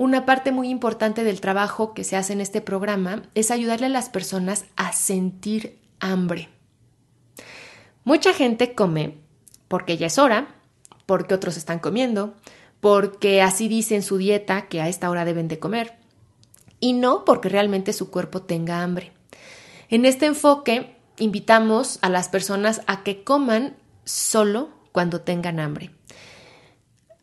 Una 0.00 0.24
parte 0.24 0.50
muy 0.50 0.70
importante 0.70 1.24
del 1.24 1.42
trabajo 1.42 1.92
que 1.92 2.04
se 2.04 2.16
hace 2.16 2.32
en 2.32 2.40
este 2.40 2.62
programa 2.62 3.24
es 3.34 3.50
ayudarle 3.50 3.84
a 3.84 3.90
las 3.90 4.08
personas 4.08 4.64
a 4.74 4.94
sentir 4.94 5.78
hambre. 6.00 6.48
Mucha 8.02 8.32
gente 8.32 8.74
come 8.74 9.18
porque 9.68 9.98
ya 9.98 10.06
es 10.06 10.16
hora, 10.18 10.54
porque 11.04 11.34
otros 11.34 11.58
están 11.58 11.80
comiendo, 11.80 12.32
porque 12.80 13.42
así 13.42 13.68
dice 13.68 13.94
en 13.94 14.02
su 14.02 14.16
dieta 14.16 14.68
que 14.68 14.80
a 14.80 14.88
esta 14.88 15.10
hora 15.10 15.26
deben 15.26 15.48
de 15.48 15.58
comer, 15.58 15.98
y 16.80 16.94
no 16.94 17.26
porque 17.26 17.50
realmente 17.50 17.92
su 17.92 18.10
cuerpo 18.10 18.40
tenga 18.40 18.82
hambre. 18.82 19.12
En 19.90 20.06
este 20.06 20.24
enfoque 20.24 20.96
invitamos 21.18 21.98
a 22.00 22.08
las 22.08 22.30
personas 22.30 22.80
a 22.86 23.02
que 23.02 23.22
coman 23.22 23.76
solo 24.04 24.70
cuando 24.92 25.20
tengan 25.20 25.60
hambre. 25.60 25.90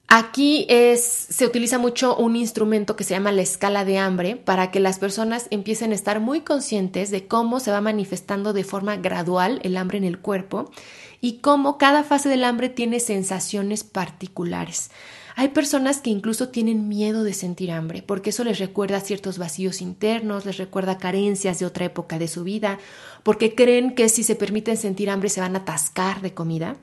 Aquí 0.10 0.66
se 0.98 1.46
utiliza 1.46 1.80
mucho 1.80 2.16
un 2.16 2.38
instrumento 2.38 2.96
que 2.96 3.04
se 3.04 3.14
llama 3.14 3.34
la 3.34 3.42
escala 3.42 3.84
de 3.84 3.98
hambre 3.98 4.38
para 4.38 4.72
que 4.72 4.80
las 4.80 5.00
personas 5.00 5.48
empiecen 5.50 5.92
a 5.92 5.96
estar 5.96 6.22
muy 6.22 6.42
conscientes 6.42 7.12
de 7.12 7.28
cómo 7.28 7.60
se 7.60 7.72
va 7.72 7.82
manifestando 7.82 8.54
de 8.54 8.64
forma 8.64 8.96
gradual 8.96 9.60
el 9.64 9.76
hambre 9.76 9.98
en 9.98 10.06
el 10.06 10.20
cuerpo 10.20 10.72
y 11.20 11.40
cómo 11.40 11.78
cada 11.78 12.06
fase 12.06 12.30
del 12.30 12.46
hambre 12.46 12.70
tiene 12.70 13.02
sensaciones 13.02 13.84
particulares. 13.84 14.92
Hay 15.36 15.50
personas 15.50 16.00
que 16.00 16.10
incluso 16.10 16.48
tienen 16.50 16.88
miedo 16.88 17.26
de 17.26 17.34
sentir 17.34 17.72
hambre, 17.72 18.02
porque 18.02 18.30
eso 18.30 18.46
les 18.46 18.60
recuerda 18.60 19.02
ciertos 19.02 19.38
vacíos 19.38 19.82
internos, 19.82 20.46
les 20.46 20.58
recuerda 20.58 20.98
carencias 20.98 21.60
de 21.60 21.66
otra 21.66 21.84
época 21.84 22.18
de 22.18 22.30
su 22.30 22.46
vida, 22.46 22.80
porque 23.24 23.56
creen 23.56 23.94
que 23.94 24.08
si 24.08 24.24
se 24.24 24.36
permiten 24.36 24.78
sentir 24.78 25.10
hambre 25.10 25.28
se 25.28 25.42
van 25.42 25.56
a 25.56 25.60
atascar 25.60 26.22
de 26.22 26.34
comida 26.34 26.78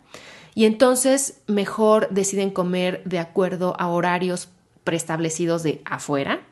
y 0.54 0.66
entonces 0.66 1.40
mejor 1.46 2.08
deciden 2.10 2.50
comer 2.50 3.02
de 3.04 3.18
acuerdo 3.18 3.74
a 3.78 3.88
horarios 3.88 4.48
preestablecidos 4.84 5.62
de 5.62 5.82
afuera 5.84 6.42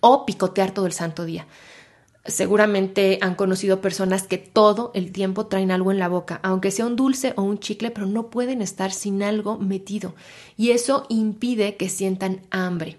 o 0.00 0.26
picotear 0.26 0.72
todo 0.72 0.86
el 0.86 0.92
santo 0.92 1.24
día. 1.24 1.46
Seguramente 2.24 3.18
han 3.20 3.34
conocido 3.34 3.80
personas 3.80 4.22
que 4.24 4.38
todo 4.38 4.92
el 4.94 5.10
tiempo 5.10 5.46
traen 5.46 5.72
algo 5.72 5.90
en 5.90 5.98
la 5.98 6.08
boca, 6.08 6.38
aunque 6.44 6.70
sea 6.70 6.86
un 6.86 6.94
dulce 6.94 7.32
o 7.36 7.42
un 7.42 7.58
chicle, 7.58 7.90
pero 7.90 8.06
no 8.06 8.28
pueden 8.30 8.62
estar 8.62 8.92
sin 8.92 9.22
algo 9.24 9.58
metido 9.58 10.14
y 10.56 10.70
eso 10.70 11.06
impide 11.08 11.76
que 11.76 11.88
sientan 11.88 12.42
hambre. 12.50 12.98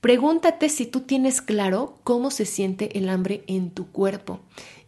Pregúntate 0.00 0.68
si 0.68 0.86
tú 0.86 1.00
tienes 1.00 1.40
claro 1.40 1.98
cómo 2.04 2.30
se 2.30 2.46
siente 2.46 2.98
el 2.98 3.08
hambre 3.08 3.44
en 3.46 3.70
tu 3.70 3.86
cuerpo 3.88 4.40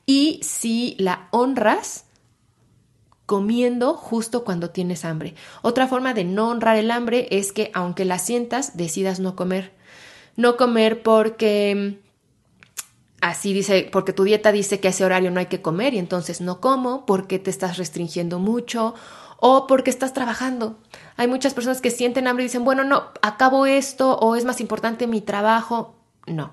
y 0.04 0.40
si 0.42 0.96
la 0.98 1.28
honras 1.30 2.06
comiendo 3.30 3.94
justo 3.94 4.42
cuando 4.42 4.70
tienes 4.70 5.04
hambre. 5.04 5.36
Otra 5.62 5.86
forma 5.86 6.14
de 6.14 6.24
no 6.24 6.48
honrar 6.48 6.76
el 6.76 6.90
hambre 6.90 7.28
es 7.30 7.52
que 7.52 7.70
aunque 7.74 8.04
la 8.04 8.18
sientas, 8.18 8.76
decidas 8.76 9.20
no 9.20 9.36
comer. 9.36 9.70
No 10.34 10.56
comer 10.56 11.04
porque 11.04 12.00
así 13.20 13.52
dice, 13.52 13.88
porque 13.92 14.12
tu 14.12 14.24
dieta 14.24 14.50
dice 14.50 14.80
que 14.80 14.88
a 14.88 14.90
ese 14.90 15.04
horario 15.04 15.30
no 15.30 15.38
hay 15.38 15.46
que 15.46 15.62
comer 15.62 15.94
y 15.94 15.98
entonces 15.98 16.40
no 16.40 16.60
como 16.60 17.06
porque 17.06 17.38
te 17.38 17.50
estás 17.50 17.76
restringiendo 17.76 18.40
mucho 18.40 18.96
o 19.36 19.68
porque 19.68 19.90
estás 19.90 20.12
trabajando. 20.12 20.76
Hay 21.16 21.28
muchas 21.28 21.54
personas 21.54 21.80
que 21.80 21.92
sienten 21.92 22.26
hambre 22.26 22.42
y 22.42 22.48
dicen, 22.48 22.64
bueno, 22.64 22.82
no, 22.82 23.04
acabo 23.22 23.64
esto 23.64 24.18
o 24.18 24.34
es 24.34 24.44
más 24.44 24.60
importante 24.60 25.06
mi 25.06 25.20
trabajo. 25.20 25.94
No. 26.26 26.50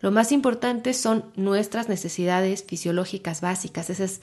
Lo 0.00 0.10
más 0.10 0.32
importante 0.32 0.94
son 0.94 1.26
nuestras 1.36 1.88
necesidades 1.88 2.64
fisiológicas 2.64 3.40
básicas. 3.40 3.88
Esa 3.88 4.02
es 4.02 4.20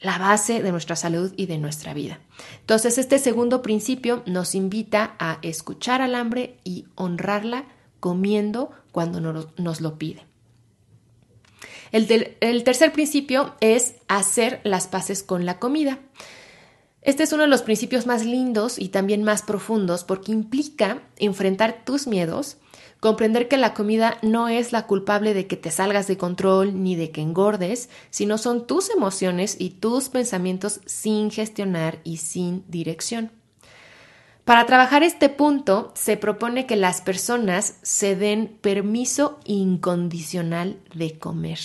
la 0.00 0.18
base 0.18 0.62
de 0.62 0.70
nuestra 0.70 0.96
salud 0.96 1.32
y 1.36 1.46
de 1.46 1.58
nuestra 1.58 1.94
vida. 1.94 2.20
Entonces, 2.60 2.98
este 2.98 3.18
segundo 3.18 3.62
principio 3.62 4.22
nos 4.26 4.54
invita 4.54 5.16
a 5.18 5.38
escuchar 5.42 6.02
al 6.02 6.14
hambre 6.14 6.58
y 6.64 6.86
honrarla 6.94 7.64
comiendo 8.00 8.70
cuando 8.92 9.20
nos 9.20 9.80
lo 9.80 9.98
pide. 9.98 10.24
El, 11.92 12.36
el, 12.40 12.64
tercer 12.64 12.92
principio 12.92 13.54
es 13.60 13.96
hacer 14.08 14.60
las 14.64 14.86
paces 14.86 15.22
con 15.22 15.46
la 15.46 15.58
comida. 15.58 15.98
Este 17.00 17.22
es 17.22 17.32
uno 17.32 17.42
de 17.42 17.48
los 17.48 17.62
principios 17.62 18.06
más 18.06 18.24
lindos 18.24 18.78
y 18.78 18.88
también 18.88 19.22
más 19.22 19.42
profundos 19.42 20.04
porque 20.04 20.32
implica 20.32 21.02
enfrentar 21.16 21.84
tus 21.84 22.06
miedos, 22.06 22.58
Comprender 23.00 23.48
que 23.48 23.58
la 23.58 23.74
comida 23.74 24.18
no 24.22 24.48
es 24.48 24.72
la 24.72 24.86
culpable 24.86 25.34
de 25.34 25.46
que 25.46 25.56
te 25.56 25.70
salgas 25.70 26.06
de 26.06 26.16
control 26.16 26.82
ni 26.82 26.96
de 26.96 27.10
que 27.10 27.20
engordes, 27.20 27.90
sino 28.10 28.38
son 28.38 28.66
tus 28.66 28.90
emociones 28.90 29.56
y 29.58 29.70
tus 29.70 30.08
pensamientos 30.08 30.80
sin 30.86 31.30
gestionar 31.30 31.98
y 32.04 32.16
sin 32.18 32.64
dirección. 32.68 33.30
Para 34.46 34.64
trabajar 34.64 35.02
este 35.02 35.28
punto, 35.28 35.92
se 35.94 36.16
propone 36.16 36.66
que 36.66 36.76
las 36.76 37.00
personas 37.00 37.74
se 37.82 38.14
den 38.14 38.58
permiso 38.60 39.40
incondicional 39.44 40.78
de 40.94 41.18
comer. 41.18 41.58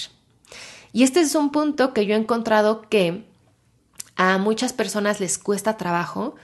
Y 0.91 1.03
este 1.03 1.21
es 1.21 1.35
un 1.35 1.51
punto 1.51 1.93
que 1.93 2.05
yo 2.05 2.15
he 2.15 2.17
encontrado 2.17 2.81
que 2.89 3.23
a 4.15 4.37
muchas 4.37 4.73
personas 4.73 5.19
les 5.19 5.37
cuesta 5.37 5.77
trabajo 5.77 6.35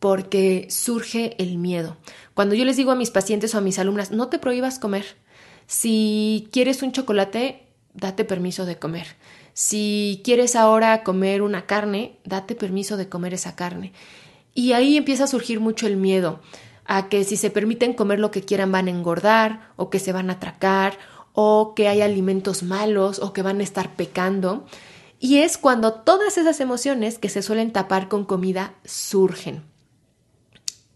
porque 0.00 0.66
surge 0.70 1.36
el 1.38 1.58
miedo. 1.58 1.96
Cuando 2.34 2.54
yo 2.54 2.64
les 2.64 2.76
digo 2.76 2.90
a 2.90 2.96
mis 2.96 3.10
pacientes 3.10 3.54
o 3.54 3.58
a 3.58 3.60
mis 3.60 3.78
alumnas, 3.78 4.10
no 4.10 4.28
te 4.28 4.38
prohíbas 4.38 4.78
comer. 4.78 5.04
Si 5.66 6.48
quieres 6.50 6.82
un 6.82 6.90
chocolate, 6.90 7.66
date 7.94 8.24
permiso 8.24 8.64
de 8.64 8.78
comer. 8.78 9.06
Si 9.52 10.22
quieres 10.24 10.56
ahora 10.56 11.04
comer 11.04 11.42
una 11.42 11.66
carne, 11.66 12.18
date 12.24 12.54
permiso 12.54 12.96
de 12.96 13.08
comer 13.08 13.34
esa 13.34 13.54
carne. 13.54 13.92
Y 14.54 14.72
ahí 14.72 14.96
empieza 14.96 15.24
a 15.24 15.28
surgir 15.28 15.60
mucho 15.60 15.86
el 15.86 15.96
miedo. 15.96 16.40
a 16.86 17.08
que 17.08 17.22
si 17.22 17.36
se 17.36 17.50
permiten 17.50 17.92
comer 17.92 18.18
lo 18.18 18.32
que 18.32 18.42
quieran 18.42 18.72
van 18.72 18.88
a 18.88 18.90
engordar 18.90 19.70
o 19.76 19.90
que 19.90 20.00
se 20.00 20.12
van 20.12 20.28
a 20.28 20.32
atracar 20.32 20.98
o 21.34 21.74
que 21.76 21.86
hay 21.86 22.00
alimentos 22.00 22.64
malos 22.64 23.20
o 23.20 23.32
que 23.32 23.42
van 23.42 23.60
a 23.60 23.62
estar 23.62 23.94
pecando. 23.94 24.66
Y 25.20 25.38
es 25.38 25.56
cuando 25.56 25.92
todas 25.92 26.36
esas 26.36 26.58
emociones 26.58 27.18
que 27.18 27.28
se 27.28 27.42
suelen 27.42 27.72
tapar 27.72 28.08
con 28.08 28.24
comida 28.24 28.74
surgen. 28.84 29.69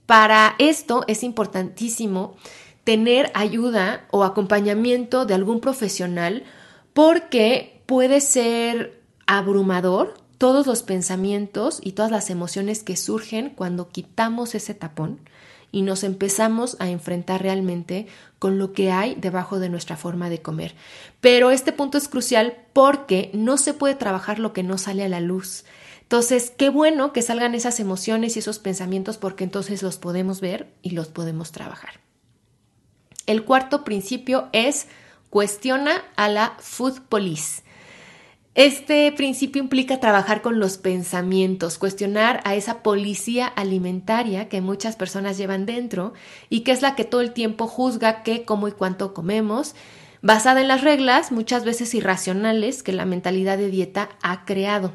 Para 0.06 0.54
esto 0.58 1.04
es 1.08 1.22
importantísimo 1.22 2.36
tener 2.84 3.30
ayuda 3.34 4.06
o 4.10 4.24
acompañamiento 4.24 5.24
de 5.24 5.34
algún 5.34 5.60
profesional 5.60 6.44
porque 6.92 7.82
puede 7.86 8.20
ser 8.20 9.00
abrumador 9.26 10.14
todos 10.38 10.66
los 10.66 10.82
pensamientos 10.82 11.80
y 11.82 11.92
todas 11.92 12.10
las 12.10 12.28
emociones 12.28 12.82
que 12.82 12.96
surgen 12.96 13.50
cuando 13.50 13.88
quitamos 13.88 14.54
ese 14.54 14.74
tapón 14.74 15.20
y 15.72 15.82
nos 15.82 16.04
empezamos 16.04 16.76
a 16.78 16.88
enfrentar 16.88 17.42
realmente 17.42 18.06
con 18.38 18.58
lo 18.58 18.72
que 18.72 18.92
hay 18.92 19.16
debajo 19.16 19.58
de 19.58 19.68
nuestra 19.68 19.96
forma 19.96 20.28
de 20.30 20.40
comer. 20.40 20.76
Pero 21.20 21.50
este 21.50 21.72
punto 21.72 21.98
es 21.98 22.08
crucial 22.08 22.56
porque 22.72 23.30
no 23.32 23.56
se 23.56 23.74
puede 23.74 23.96
trabajar 23.96 24.38
lo 24.38 24.52
que 24.52 24.62
no 24.62 24.78
sale 24.78 25.02
a 25.02 25.08
la 25.08 25.20
luz. 25.20 25.64
Entonces, 26.04 26.52
qué 26.56 26.68
bueno 26.68 27.12
que 27.12 27.22
salgan 27.22 27.54
esas 27.54 27.80
emociones 27.80 28.36
y 28.36 28.38
esos 28.38 28.58
pensamientos 28.58 29.16
porque 29.16 29.44
entonces 29.44 29.82
los 29.82 29.96
podemos 29.96 30.40
ver 30.40 30.72
y 30.82 30.90
los 30.90 31.08
podemos 31.08 31.50
trabajar. 31.50 32.00
El 33.26 33.44
cuarto 33.44 33.84
principio 33.84 34.48
es 34.52 34.86
cuestiona 35.30 36.04
a 36.16 36.28
la 36.28 36.56
food 36.60 37.00
police. 37.08 37.62
Este 38.54 39.10
principio 39.10 39.60
implica 39.60 39.98
trabajar 39.98 40.42
con 40.42 40.60
los 40.60 40.78
pensamientos, 40.78 41.78
cuestionar 41.78 42.40
a 42.44 42.54
esa 42.54 42.84
policía 42.84 43.46
alimentaria 43.46 44.48
que 44.48 44.60
muchas 44.60 44.94
personas 44.94 45.36
llevan 45.36 45.66
dentro 45.66 46.12
y 46.50 46.60
que 46.60 46.70
es 46.70 46.82
la 46.82 46.94
que 46.94 47.04
todo 47.04 47.20
el 47.20 47.32
tiempo 47.32 47.66
juzga 47.66 48.22
qué, 48.22 48.44
cómo 48.44 48.68
y 48.68 48.72
cuánto 48.72 49.12
comemos, 49.12 49.74
basada 50.22 50.60
en 50.60 50.68
las 50.68 50.82
reglas, 50.82 51.32
muchas 51.32 51.64
veces 51.64 51.94
irracionales, 51.94 52.84
que 52.84 52.92
la 52.92 53.06
mentalidad 53.06 53.58
de 53.58 53.70
dieta 53.70 54.10
ha 54.22 54.44
creado. 54.44 54.92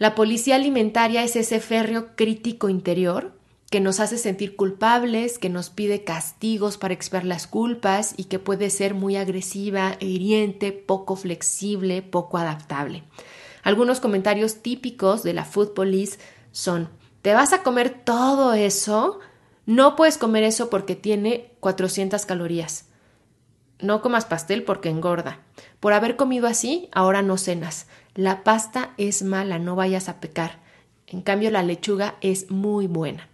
La 0.00 0.14
policía 0.14 0.54
alimentaria 0.54 1.22
es 1.24 1.36
ese 1.36 1.60
férreo 1.60 2.16
crítico 2.16 2.70
interior 2.70 3.32
que 3.70 3.80
nos 3.80 4.00
hace 4.00 4.16
sentir 4.16 4.56
culpables, 4.56 5.38
que 5.38 5.50
nos 5.50 5.68
pide 5.68 6.04
castigos 6.04 6.78
para 6.78 6.94
expiar 6.94 7.26
las 7.26 7.46
culpas 7.46 8.14
y 8.16 8.24
que 8.24 8.38
puede 8.38 8.70
ser 8.70 8.94
muy 8.94 9.16
agresiva 9.16 9.98
e 10.00 10.06
hiriente, 10.06 10.72
poco 10.72 11.16
flexible, 11.16 12.00
poco 12.00 12.38
adaptable. 12.38 13.04
Algunos 13.62 14.00
comentarios 14.00 14.62
típicos 14.62 15.22
de 15.22 15.34
la 15.34 15.44
food 15.44 15.74
police 15.74 16.18
son 16.50 16.88
¿Te 17.20 17.34
vas 17.34 17.52
a 17.52 17.62
comer 17.62 17.90
todo 17.90 18.54
eso? 18.54 19.18
No 19.66 19.96
puedes 19.96 20.16
comer 20.16 20.44
eso 20.44 20.70
porque 20.70 20.96
tiene 20.96 21.52
400 21.60 22.24
calorías. 22.24 22.86
No 23.80 24.00
comas 24.00 24.24
pastel 24.24 24.62
porque 24.62 24.88
engorda. 24.88 25.40
Por 25.78 25.92
haber 25.92 26.16
comido 26.16 26.46
así, 26.46 26.88
ahora 26.90 27.20
no 27.20 27.36
cenas. 27.36 27.86
La 28.14 28.42
pasta 28.44 28.94
es 28.98 29.22
mala, 29.22 29.58
no 29.58 29.76
vayas 29.76 30.08
a 30.08 30.20
pecar. 30.20 30.58
En 31.06 31.22
cambio, 31.22 31.50
la 31.50 31.62
lechuga 31.62 32.16
es 32.20 32.50
muy 32.50 32.86
buena. 32.86 33.28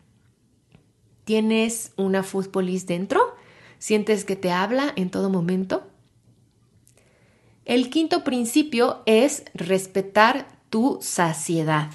¿Tienes 1.25 1.93
una 1.97 2.23
food 2.23 2.49
dentro? 2.87 3.35
¿Sientes 3.79 4.25
que 4.25 4.37
te 4.37 4.53
habla 4.53 4.93
en 4.97 5.11
todo 5.11 5.29
momento? 5.29 5.87
El 7.65 7.91
quinto 7.91 8.23
principio 8.23 9.03
es 9.07 9.45
respetar 9.53 10.47
tu 10.71 10.99
saciedad. 11.03 11.91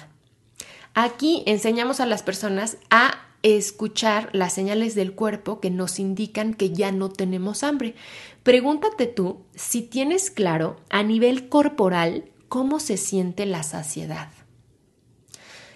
Aquí 0.94 1.42
enseñamos 1.46 2.00
a 2.00 2.06
las 2.06 2.22
personas 2.22 2.76
a 2.90 3.26
escuchar 3.42 4.28
las 4.32 4.52
señales 4.52 4.94
del 4.94 5.14
cuerpo 5.14 5.60
que 5.60 5.70
nos 5.70 5.98
indican 5.98 6.54
que 6.54 6.70
ya 6.70 6.92
no 6.92 7.08
tenemos 7.08 7.62
hambre. 7.62 7.94
Pregúntate 8.42 9.06
tú 9.06 9.40
si 9.54 9.82
tienes 9.82 10.30
claro 10.30 10.76
a 10.90 11.02
nivel 11.02 11.48
corporal 11.48 12.24
cómo 12.52 12.80
se 12.80 12.98
siente 12.98 13.46
la 13.46 13.62
saciedad. 13.62 14.28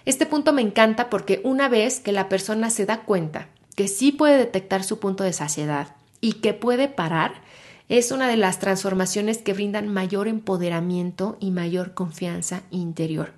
Este 0.05 0.27
punto 0.27 0.53
me 0.53 0.61
encanta 0.61 1.09
porque 1.09 1.41
una 1.43 1.69
vez 1.69 1.99
que 1.99 2.11
la 2.11 2.29
persona 2.29 2.69
se 2.69 2.85
da 2.85 3.01
cuenta 3.01 3.49
que 3.75 3.87
sí 3.87 4.11
puede 4.11 4.37
detectar 4.37 4.83
su 4.83 4.99
punto 4.99 5.23
de 5.23 5.33
saciedad 5.33 5.95
y 6.21 6.33
que 6.33 6.53
puede 6.53 6.87
parar, 6.87 7.41
es 7.89 8.11
una 8.11 8.27
de 8.27 8.37
las 8.37 8.59
transformaciones 8.59 9.39
que 9.39 9.53
brindan 9.53 9.87
mayor 9.87 10.27
empoderamiento 10.27 11.35
y 11.39 11.49
mayor 11.49 11.95
confianza 11.95 12.61
interior. 12.69 13.33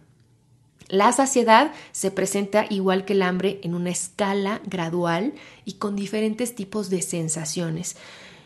La 0.89 1.13
saciedad 1.13 1.71
se 1.93 2.11
presenta 2.11 2.65
igual 2.69 3.05
que 3.05 3.13
el 3.13 3.21
hambre 3.21 3.61
en 3.63 3.73
una 3.73 3.91
escala 3.91 4.59
gradual 4.65 5.33
y 5.63 5.75
con 5.75 5.95
diferentes 5.95 6.55
tipos 6.55 6.89
de 6.89 7.01
sensaciones. 7.01 7.95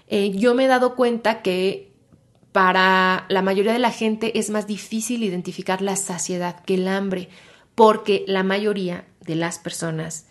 Eh, 0.07 0.33
yo 0.35 0.53
me 0.53 0.65
he 0.65 0.67
dado 0.67 0.95
cuenta 0.95 1.41
que 1.41 1.92
para 2.53 3.25
la 3.27 3.41
mayoría 3.41 3.73
de 3.73 3.79
la 3.79 3.91
gente 3.91 4.39
es 4.39 4.49
más 4.49 4.67
difícil 4.67 5.23
identificar 5.23 5.81
la 5.81 5.97
saciedad 5.97 6.61
que 6.63 6.75
el 6.75 6.87
hambre 6.87 7.29
porque 7.75 8.23
la 8.27 8.43
mayoría 8.43 9.05
de 9.21 9.35
las 9.35 9.59
personas 9.59 10.27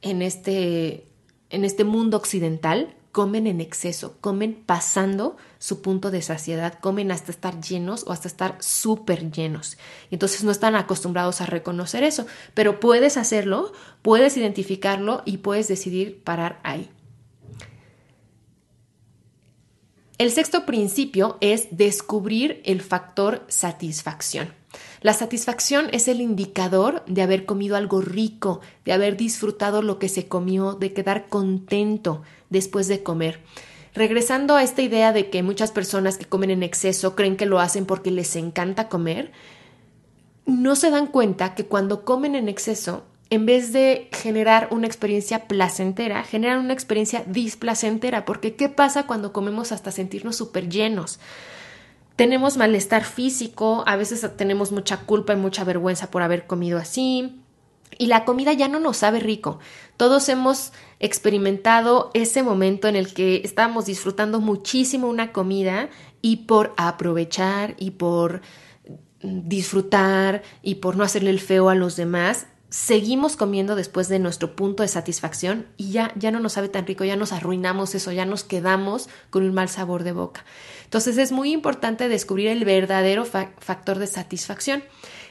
en 0.00 0.22
este, 0.22 1.06
en 1.50 1.64
este 1.64 1.84
mundo 1.84 2.16
occidental 2.16 2.94
comen 3.10 3.46
en 3.46 3.60
exceso, 3.62 4.18
comen 4.20 4.62
pasando 4.66 5.38
su 5.58 5.80
punto 5.80 6.10
de 6.10 6.20
saciedad, 6.20 6.78
comen 6.80 7.10
hasta 7.10 7.32
estar 7.32 7.60
llenos 7.60 8.04
o 8.06 8.12
hasta 8.12 8.28
estar 8.28 8.56
súper 8.60 9.32
llenos. 9.32 9.78
Entonces 10.10 10.44
no 10.44 10.50
están 10.50 10.76
acostumbrados 10.76 11.40
a 11.40 11.46
reconocer 11.46 12.04
eso, 12.04 12.26
pero 12.52 12.78
puedes 12.78 13.16
hacerlo, 13.16 13.72
puedes 14.02 14.36
identificarlo 14.36 15.22
y 15.24 15.38
puedes 15.38 15.66
decidir 15.66 16.22
parar 16.22 16.60
ahí. 16.62 16.90
El 20.18 20.30
sexto 20.30 20.64
principio 20.64 21.36
es 21.42 21.68
descubrir 21.76 22.62
el 22.64 22.80
factor 22.80 23.44
satisfacción. 23.48 24.48
La 25.02 25.12
satisfacción 25.12 25.88
es 25.92 26.08
el 26.08 26.22
indicador 26.22 27.04
de 27.06 27.20
haber 27.20 27.44
comido 27.44 27.76
algo 27.76 28.00
rico, 28.00 28.60
de 28.86 28.92
haber 28.92 29.18
disfrutado 29.18 29.82
lo 29.82 29.98
que 29.98 30.08
se 30.08 30.26
comió, 30.26 30.72
de 30.72 30.94
quedar 30.94 31.28
contento 31.28 32.22
después 32.48 32.88
de 32.88 33.02
comer. 33.02 33.42
Regresando 33.92 34.56
a 34.56 34.62
esta 34.62 34.80
idea 34.80 35.12
de 35.12 35.28
que 35.28 35.42
muchas 35.42 35.70
personas 35.70 36.16
que 36.16 36.24
comen 36.24 36.50
en 36.50 36.62
exceso 36.62 37.14
creen 37.14 37.36
que 37.36 37.44
lo 37.44 37.60
hacen 37.60 37.84
porque 37.84 38.10
les 38.10 38.36
encanta 38.36 38.88
comer, 38.88 39.32
no 40.46 40.76
se 40.76 40.90
dan 40.90 41.08
cuenta 41.08 41.54
que 41.54 41.66
cuando 41.66 42.06
comen 42.06 42.34
en 42.34 42.48
exceso, 42.48 43.04
en 43.30 43.46
vez 43.46 43.72
de 43.72 44.08
generar 44.12 44.68
una 44.70 44.86
experiencia 44.86 45.46
placentera, 45.48 46.22
generan 46.22 46.60
una 46.60 46.72
experiencia 46.72 47.24
displacentera, 47.26 48.24
porque 48.24 48.54
¿qué 48.54 48.68
pasa 48.68 49.06
cuando 49.06 49.32
comemos 49.32 49.72
hasta 49.72 49.90
sentirnos 49.90 50.36
súper 50.36 50.68
llenos? 50.68 51.18
tenemos 52.16 52.56
malestar 52.56 53.04
físico, 53.04 53.84
a 53.86 53.96
veces 53.96 54.26
tenemos 54.36 54.72
mucha 54.72 55.00
culpa 55.00 55.34
y 55.34 55.36
mucha 55.36 55.64
vergüenza 55.64 56.10
por 56.10 56.22
haber 56.22 56.46
comido 56.46 56.78
así. 56.78 57.42
Y 57.98 58.06
la 58.06 58.24
comida 58.24 58.52
ya 58.52 58.68
no 58.68 58.80
nos 58.80 58.96
sabe 58.96 59.20
rico. 59.20 59.60
Todos 59.96 60.28
hemos 60.28 60.72
experimentado 60.98 62.10
ese 62.14 62.42
momento 62.42 62.88
en 62.88 62.96
el 62.96 63.14
que 63.14 63.42
estábamos 63.44 63.86
disfrutando 63.86 64.40
muchísimo 64.40 65.08
una 65.08 65.32
comida 65.32 65.88
y 66.20 66.38
por 66.38 66.74
aprovechar 66.78 67.74
y 67.78 67.92
por 67.92 68.40
disfrutar 69.22 70.42
y 70.62 70.76
por 70.76 70.96
no 70.96 71.04
hacerle 71.04 71.30
el 71.30 71.40
feo 71.40 71.68
a 71.68 71.74
los 71.74 71.96
demás, 71.96 72.46
seguimos 72.68 73.36
comiendo 73.36 73.76
después 73.76 74.08
de 74.08 74.18
nuestro 74.18 74.56
punto 74.56 74.82
de 74.82 74.88
satisfacción 74.88 75.66
y 75.76 75.92
ya, 75.92 76.12
ya 76.16 76.30
no 76.30 76.40
nos 76.40 76.54
sabe 76.54 76.68
tan 76.68 76.86
rico, 76.86 77.04
ya 77.04 77.16
nos 77.16 77.32
arruinamos 77.32 77.94
eso, 77.94 78.12
ya 78.12 78.26
nos 78.26 78.44
quedamos 78.44 79.08
con 79.30 79.44
un 79.44 79.54
mal 79.54 79.68
sabor 79.68 80.02
de 80.02 80.12
boca. 80.12 80.44
Entonces 80.84 81.18
es 81.18 81.32
muy 81.32 81.52
importante 81.52 82.08
descubrir 82.08 82.48
el 82.48 82.64
verdadero 82.64 83.24
factor 83.24 83.98
de 83.98 84.06
satisfacción. 84.06 84.82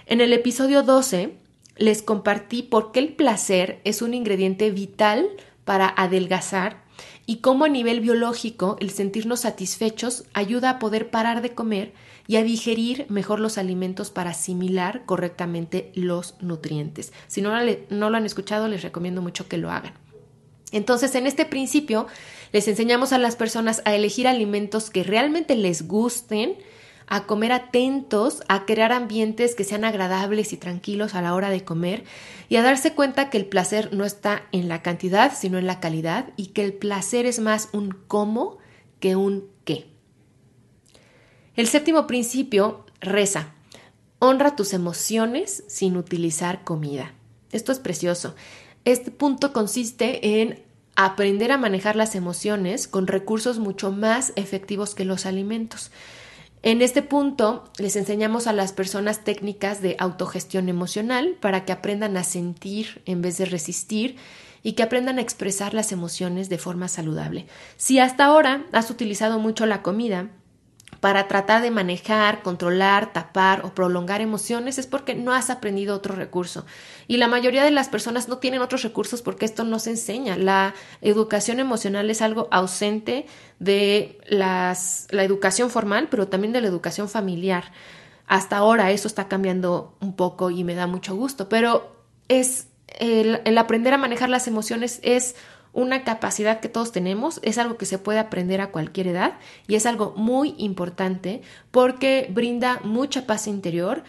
En 0.06 0.22
el 0.22 0.34
episodio 0.34 0.84
12 0.84 1.38
les 1.78 2.02
compartí 2.02 2.64
por 2.64 2.92
qué 2.92 3.00
el 3.00 3.14
placer 3.14 3.82
es 3.84 4.02
un 4.02 4.14
ingrediente 4.14 4.72
vital 4.72 5.30
para 5.66 5.94
adelgazar 5.98 6.84
y 7.26 7.38
cómo 7.38 7.66
a 7.66 7.70
nivel 7.70 8.00
biológico 8.00 8.78
el 8.80 8.92
sentirnos 8.92 9.42
satisfechos 9.42 10.26
ayuda 10.34 10.70
a 10.70 10.80
poder 10.80 11.10
parar 11.10 11.42
de 11.42 11.54
comer 11.54 11.94
y 12.28 12.38
a 12.38 12.44
digerir 12.44 13.06
mejor 13.10 13.40
los 13.40 13.58
alimentos 13.58 14.10
para 14.10 14.32
asimilar 14.32 15.06
correctamente 15.06 15.92
los 15.96 16.36
nutrientes. 16.42 17.14
Si 17.28 17.42
no, 17.42 17.52
no 17.90 18.10
lo 18.10 18.18
han 18.18 18.26
escuchado, 18.26 18.68
les 18.68 18.82
recomiendo 18.82 19.22
mucho 19.22 19.48
que 19.48 19.58
lo 19.58 19.72
hagan. 19.72 19.94
Entonces, 20.72 21.16
en 21.16 21.28
este 21.28 21.46
principio, 21.46 22.08
les 22.52 22.68
enseñamos 22.68 23.14
a 23.14 23.18
las 23.18 23.36
personas 23.36 23.82
a 23.86 23.94
elegir 23.96 24.28
alimentos 24.28 24.90
que 24.90 25.04
realmente 25.04 25.56
les 25.56 25.88
gusten, 25.88 26.58
a 27.08 27.26
comer 27.26 27.52
atentos, 27.52 28.42
a 28.48 28.66
crear 28.66 28.92
ambientes 28.92 29.56
que 29.56 29.64
sean 29.64 29.86
agradables 29.86 30.54
y 30.54 30.58
tranquilos 30.58 31.14
a 31.14 31.22
la 31.22 31.36
hora 31.36 31.50
de 31.50 31.64
comer 31.64 32.04
y 32.50 32.56
a 32.56 32.64
darse 32.64 32.94
cuenta 32.94 33.30
que 33.30 33.38
el 33.38 33.46
placer 33.46 33.94
no 33.94 34.06
está 34.06 34.48
en 34.52 34.68
la 34.68 34.82
cantidad, 34.82 35.32
sino 35.38 35.60
en 35.60 35.68
la 35.68 35.80
calidad 35.80 36.34
y 36.36 36.48
que 36.48 36.64
el 36.64 36.74
placer 36.74 37.26
es 37.28 37.40
más 37.40 37.70
un 37.72 37.96
cómo 38.08 38.58
que 39.00 39.16
un 39.16 39.48
qué. 39.66 39.95
El 41.56 41.68
séptimo 41.68 42.06
principio 42.06 42.84
reza, 43.00 43.54
honra 44.20 44.58
tus 44.58 44.74
emociones 44.74 45.64
sin 45.68 45.96
utilizar 45.96 46.66
comida. 46.66 47.14
Esto 47.54 47.72
es 47.72 47.80
precioso. 47.80 48.36
Este 48.84 49.10
punto 49.10 49.54
consiste 49.54 50.42
en 50.42 50.62
aprender 50.98 51.54
a 51.54 51.58
manejar 51.58 51.96
las 51.96 52.16
emociones 52.16 52.90
con 52.90 53.08
recursos 53.08 53.58
mucho 53.58 53.94
más 53.94 54.34
efectivos 54.36 54.96
que 54.96 55.06
los 55.06 55.26
alimentos. 55.26 55.92
En 56.62 56.82
este 56.82 57.02
punto 57.02 57.64
les 57.78 57.96
enseñamos 57.96 58.48
a 58.48 58.54
las 58.54 58.74
personas 58.74 59.24
técnicas 59.24 59.82
de 59.82 59.96
autogestión 59.98 60.68
emocional 60.68 61.38
para 61.40 61.64
que 61.64 61.72
aprendan 61.72 62.18
a 62.18 62.26
sentir 62.26 63.02
en 63.06 63.22
vez 63.22 63.38
de 63.38 63.46
resistir 63.46 64.18
y 64.62 64.74
que 64.74 64.84
aprendan 64.84 65.20
a 65.20 65.22
expresar 65.22 65.74
las 65.74 65.94
emociones 65.94 66.50
de 66.50 66.58
forma 66.58 66.90
saludable. 66.90 67.46
Si 67.78 68.00
hasta 68.00 68.26
ahora 68.26 68.66
has 68.74 68.90
utilizado 68.90 69.40
mucho 69.40 69.66
la 69.66 69.82
comida, 69.82 70.32
para 71.06 71.28
tratar 71.28 71.62
de 71.62 71.70
manejar, 71.70 72.42
controlar, 72.42 73.14
tapar 73.14 73.64
o 73.64 73.76
prolongar 73.76 74.22
emociones 74.22 74.80
es 74.80 74.88
porque 74.88 75.14
no 75.14 75.34
has 75.34 75.52
aprendido 75.52 75.96
otro 75.96 76.16
recurso. 76.16 76.66
Y 77.08 77.18
la 77.18 77.28
mayoría 77.28 77.64
de 77.64 77.70
las 77.70 77.90
personas 77.90 78.28
no 78.28 78.40
tienen 78.40 78.64
otros 78.64 78.82
recursos 78.82 79.22
porque 79.22 79.46
esto 79.46 79.66
no 79.66 79.78
se 79.78 79.92
enseña. 79.92 80.36
La 80.36 80.74
educación 81.02 81.60
emocional 81.60 82.10
es 82.10 82.24
algo 82.24 82.48
ausente 82.50 83.28
de 83.60 84.18
las, 84.26 85.06
la 85.12 85.24
educación 85.24 85.70
formal, 85.70 86.08
pero 86.10 86.28
también 86.28 86.54
de 86.54 86.62
la 86.62 86.70
educación 86.70 87.08
familiar. 87.08 87.72
Hasta 88.26 88.58
ahora 88.58 88.90
eso 88.90 89.08
está 89.08 89.28
cambiando 89.28 89.96
un 90.02 90.16
poco 90.16 90.50
y 90.50 90.64
me 90.64 90.74
da 90.74 90.88
mucho 90.88 91.16
gusto, 91.16 91.50
pero 91.50 92.04
es 92.30 92.66
el, 92.88 93.42
el 93.46 93.60
aprender 93.60 93.94
a 93.94 94.00
manejar 94.00 94.30
las 94.30 94.48
emociones 94.48 95.02
es 95.04 95.36
una 95.76 96.04
capacidad 96.04 96.62
que 96.62 96.70
todos 96.70 96.92
tenemos, 96.92 97.40
es 97.44 97.58
algo 97.58 97.78
que 97.78 97.86
se 97.86 98.00
puede 98.00 98.18
aprender 98.18 98.62
a 98.62 98.72
cualquier 98.72 99.08
edad 99.08 99.38
y 99.68 99.76
es 99.76 99.86
algo 99.86 100.14
muy 100.16 100.56
importante 100.58 101.42
porque 101.70 102.30
brinda 102.34 102.80
mucha 102.84 103.28
paz 103.28 103.46
interior 103.46 104.04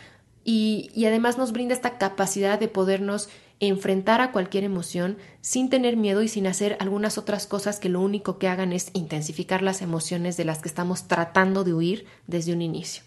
y, 0.44 1.04
además 1.04 1.38
nos 1.38 1.50
brinda 1.50 1.74
esta 1.74 1.98
capacidad 1.98 2.58
de 2.60 2.68
podernos 2.68 3.28
enfrentar 3.58 4.20
a 4.20 4.30
cualquier 4.30 4.62
emoción 4.62 5.18
sin 5.40 5.68
tener 5.68 5.96
miedo 5.96 6.22
y 6.22 6.28
sin 6.28 6.46
hacer 6.46 6.76
algunas 6.78 7.18
otras 7.18 7.48
cosas 7.48 7.80
que 7.80 7.88
lo 7.88 8.00
único 8.00 8.38
que 8.38 8.46
hagan 8.46 8.72
es 8.72 8.90
intensificar 8.92 9.62
las 9.62 9.82
emociones 9.82 10.36
de 10.36 10.44
las 10.44 10.60
que 10.60 10.68
estamos 10.68 11.08
tratando 11.08 11.64
de 11.64 11.74
huir 11.74 12.06
desde 12.28 12.52
un 12.52 12.62
inicio. 12.62 13.02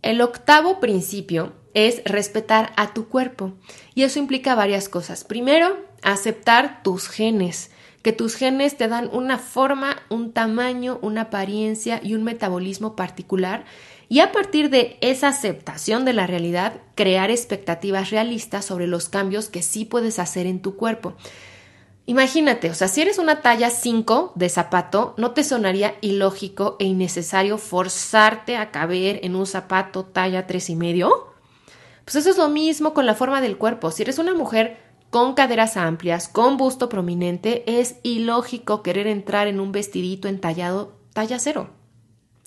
El 0.00 0.22
octavo 0.22 0.80
principio 0.80 1.52
es 1.74 2.02
respetar 2.04 2.72
a 2.76 2.94
tu 2.94 3.08
cuerpo 3.08 3.52
y 3.94 4.04
eso 4.04 4.18
implica 4.18 4.54
varias 4.54 4.88
cosas. 4.88 5.24
Primero, 5.24 5.76
aceptar 6.02 6.82
tus 6.82 7.08
genes, 7.08 7.70
que 8.02 8.12
tus 8.12 8.34
genes 8.34 8.76
te 8.76 8.88
dan 8.88 9.10
una 9.12 9.38
forma, 9.38 9.96
un 10.08 10.32
tamaño, 10.32 10.98
una 11.02 11.22
apariencia 11.22 12.00
y 12.02 12.14
un 12.14 12.24
metabolismo 12.24 12.96
particular 12.96 13.64
y 14.08 14.18
a 14.18 14.32
partir 14.32 14.70
de 14.70 14.98
esa 15.02 15.28
aceptación 15.28 16.04
de 16.04 16.12
la 16.12 16.26
realidad, 16.26 16.80
crear 16.96 17.30
expectativas 17.30 18.10
realistas 18.10 18.64
sobre 18.64 18.88
los 18.88 19.08
cambios 19.08 19.48
que 19.48 19.62
sí 19.62 19.84
puedes 19.84 20.18
hacer 20.18 20.48
en 20.48 20.60
tu 20.60 20.74
cuerpo. 20.74 21.14
Imagínate, 22.06 22.70
o 22.70 22.74
sea, 22.74 22.88
si 22.88 23.02
eres 23.02 23.18
una 23.18 23.40
talla 23.40 23.70
5 23.70 24.32
de 24.34 24.48
zapato, 24.48 25.14
¿no 25.16 25.30
te 25.30 25.44
sonaría 25.44 25.94
ilógico 26.00 26.74
e 26.80 26.86
innecesario 26.86 27.56
forzarte 27.56 28.56
a 28.56 28.72
caber 28.72 29.20
en 29.22 29.36
un 29.36 29.46
zapato 29.46 30.04
talla 30.04 30.48
tres 30.48 30.70
y 30.70 30.74
medio? 30.74 31.28
Pues 32.04 32.16
eso 32.16 32.30
es 32.30 32.36
lo 32.36 32.48
mismo 32.48 32.94
con 32.94 33.06
la 33.06 33.14
forma 33.14 33.40
del 33.40 33.58
cuerpo. 33.58 33.92
Si 33.92 34.02
eres 34.02 34.18
una 34.18 34.34
mujer 34.34 34.89
con 35.10 35.34
caderas 35.34 35.76
amplias, 35.76 36.28
con 36.28 36.56
busto 36.56 36.88
prominente, 36.88 37.80
es 37.80 37.96
ilógico 38.02 38.82
querer 38.82 39.06
entrar 39.06 39.48
en 39.48 39.60
un 39.60 39.72
vestidito 39.72 40.28
entallado 40.28 40.96
talla 41.12 41.38
cero. 41.38 41.70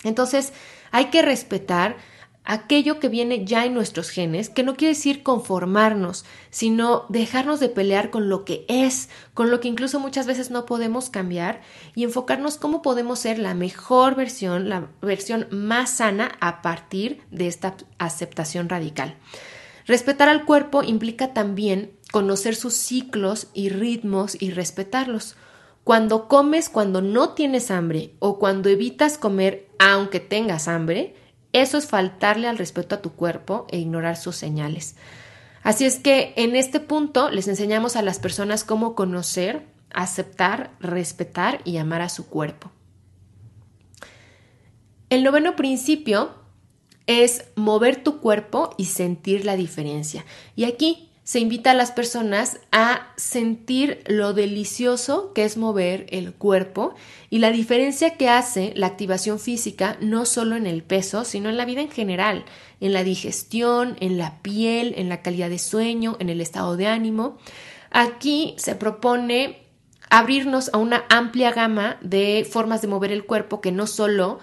Entonces, 0.02 0.52
hay 0.90 1.06
que 1.06 1.22
respetar 1.22 1.96
aquello 2.44 3.00
que 3.00 3.08
viene 3.08 3.44
ya 3.46 3.64
en 3.64 3.74
nuestros 3.74 4.10
genes, 4.10 4.50
que 4.50 4.62
no 4.62 4.76
quiere 4.76 4.94
decir 4.94 5.22
conformarnos, 5.22 6.24
sino 6.50 7.06
dejarnos 7.08 7.58
de 7.58 7.70
pelear 7.70 8.10
con 8.10 8.28
lo 8.28 8.44
que 8.44 8.66
es, 8.68 9.08
con 9.32 9.50
lo 9.50 9.60
que 9.60 9.68
incluso 9.68 9.98
muchas 9.98 10.26
veces 10.26 10.50
no 10.50 10.66
podemos 10.66 11.08
cambiar 11.08 11.62
y 11.94 12.04
enfocarnos 12.04 12.58
cómo 12.58 12.82
podemos 12.82 13.18
ser 13.18 13.38
la 13.38 13.54
mejor 13.54 14.14
versión, 14.14 14.68
la 14.68 14.88
versión 15.00 15.46
más 15.50 15.90
sana 15.90 16.32
a 16.40 16.60
partir 16.60 17.22
de 17.30 17.46
esta 17.46 17.76
aceptación 17.98 18.68
radical. 18.68 19.16
Respetar 19.86 20.28
al 20.28 20.44
cuerpo 20.44 20.82
implica 20.82 21.32
también 21.32 21.92
conocer 22.14 22.54
sus 22.54 22.74
ciclos 22.74 23.48
y 23.54 23.70
ritmos 23.70 24.40
y 24.40 24.52
respetarlos. 24.52 25.34
Cuando 25.82 26.28
comes 26.28 26.68
cuando 26.68 27.02
no 27.02 27.30
tienes 27.30 27.72
hambre 27.72 28.14
o 28.20 28.38
cuando 28.38 28.68
evitas 28.68 29.18
comer 29.18 29.68
aunque 29.80 30.20
tengas 30.20 30.68
hambre, 30.68 31.16
eso 31.52 31.76
es 31.76 31.88
faltarle 31.88 32.46
al 32.46 32.56
respeto 32.56 32.94
a 32.94 33.02
tu 33.02 33.14
cuerpo 33.14 33.66
e 33.68 33.80
ignorar 33.80 34.16
sus 34.16 34.36
señales. 34.36 34.94
Así 35.64 35.86
es 35.86 35.98
que 35.98 36.34
en 36.36 36.54
este 36.54 36.78
punto 36.78 37.30
les 37.30 37.48
enseñamos 37.48 37.96
a 37.96 38.02
las 38.02 38.20
personas 38.20 38.62
cómo 38.62 38.94
conocer, 38.94 39.66
aceptar, 39.92 40.70
respetar 40.78 41.62
y 41.64 41.78
amar 41.78 42.00
a 42.00 42.08
su 42.08 42.28
cuerpo. 42.28 42.70
El 45.10 45.24
noveno 45.24 45.56
principio 45.56 46.32
es 47.08 47.46
mover 47.56 48.04
tu 48.04 48.20
cuerpo 48.20 48.70
y 48.78 48.84
sentir 48.84 49.44
la 49.44 49.56
diferencia. 49.56 50.24
Y 50.54 50.62
aquí 50.62 51.10
se 51.24 51.40
invita 51.40 51.70
a 51.70 51.74
las 51.74 51.90
personas 51.90 52.60
a 52.70 53.08
sentir 53.16 54.04
lo 54.06 54.34
delicioso 54.34 55.32
que 55.32 55.44
es 55.44 55.56
mover 55.56 56.06
el 56.10 56.34
cuerpo 56.34 56.94
y 57.30 57.38
la 57.38 57.50
diferencia 57.50 58.18
que 58.18 58.28
hace 58.28 58.74
la 58.76 58.88
activación 58.88 59.40
física 59.40 59.96
no 60.00 60.26
solo 60.26 60.54
en 60.54 60.66
el 60.66 60.82
peso, 60.82 61.24
sino 61.24 61.48
en 61.48 61.56
la 61.56 61.64
vida 61.64 61.80
en 61.80 61.90
general, 61.90 62.44
en 62.80 62.92
la 62.92 63.02
digestión, 63.02 63.96
en 64.00 64.18
la 64.18 64.42
piel, 64.42 64.92
en 64.98 65.08
la 65.08 65.22
calidad 65.22 65.48
de 65.48 65.58
sueño, 65.58 66.18
en 66.20 66.28
el 66.28 66.42
estado 66.42 66.76
de 66.76 66.88
ánimo. 66.88 67.38
Aquí 67.90 68.54
se 68.58 68.74
propone 68.74 69.62
abrirnos 70.10 70.70
a 70.74 70.78
una 70.78 71.04
amplia 71.08 71.52
gama 71.52 71.96
de 72.02 72.46
formas 72.48 72.82
de 72.82 72.88
mover 72.88 73.12
el 73.12 73.24
cuerpo 73.24 73.62
que 73.62 73.72
no 73.72 73.86
solo 73.86 74.40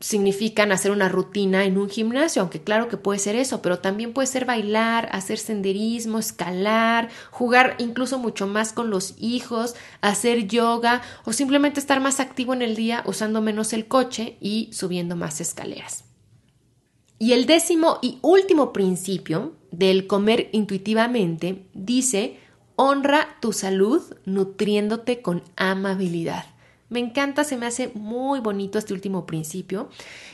significan 0.00 0.70
hacer 0.70 0.90
una 0.92 1.08
rutina 1.08 1.64
en 1.64 1.76
un 1.76 1.88
gimnasio, 1.88 2.42
aunque 2.42 2.62
claro 2.62 2.88
que 2.88 2.96
puede 2.96 3.18
ser 3.18 3.34
eso, 3.34 3.62
pero 3.62 3.80
también 3.80 4.12
puede 4.12 4.28
ser 4.28 4.44
bailar, 4.44 5.08
hacer 5.12 5.38
senderismo, 5.38 6.18
escalar, 6.18 7.08
jugar 7.30 7.74
incluso 7.78 8.18
mucho 8.18 8.46
más 8.46 8.72
con 8.72 8.90
los 8.90 9.14
hijos, 9.18 9.74
hacer 10.00 10.46
yoga 10.46 11.02
o 11.24 11.32
simplemente 11.32 11.80
estar 11.80 12.00
más 12.00 12.20
activo 12.20 12.54
en 12.54 12.62
el 12.62 12.76
día 12.76 13.02
usando 13.06 13.40
menos 13.40 13.72
el 13.72 13.88
coche 13.88 14.36
y 14.40 14.70
subiendo 14.72 15.16
más 15.16 15.40
escaleras. 15.40 16.04
Y 17.18 17.32
el 17.32 17.46
décimo 17.46 17.98
y 18.00 18.18
último 18.22 18.72
principio 18.72 19.56
del 19.72 20.06
comer 20.06 20.48
intuitivamente 20.52 21.66
dice, 21.74 22.38
honra 22.76 23.36
tu 23.40 23.52
salud 23.52 24.02
nutriéndote 24.24 25.20
con 25.20 25.42
amabilidad. 25.56 26.44
Me 26.90 27.00
encanta, 27.00 27.44
se 27.44 27.56
me 27.56 27.66
hace 27.66 27.90
muy 27.94 28.40
bonito 28.40 28.78
este 28.78 28.94
último 28.94 29.26
principio 29.26 29.90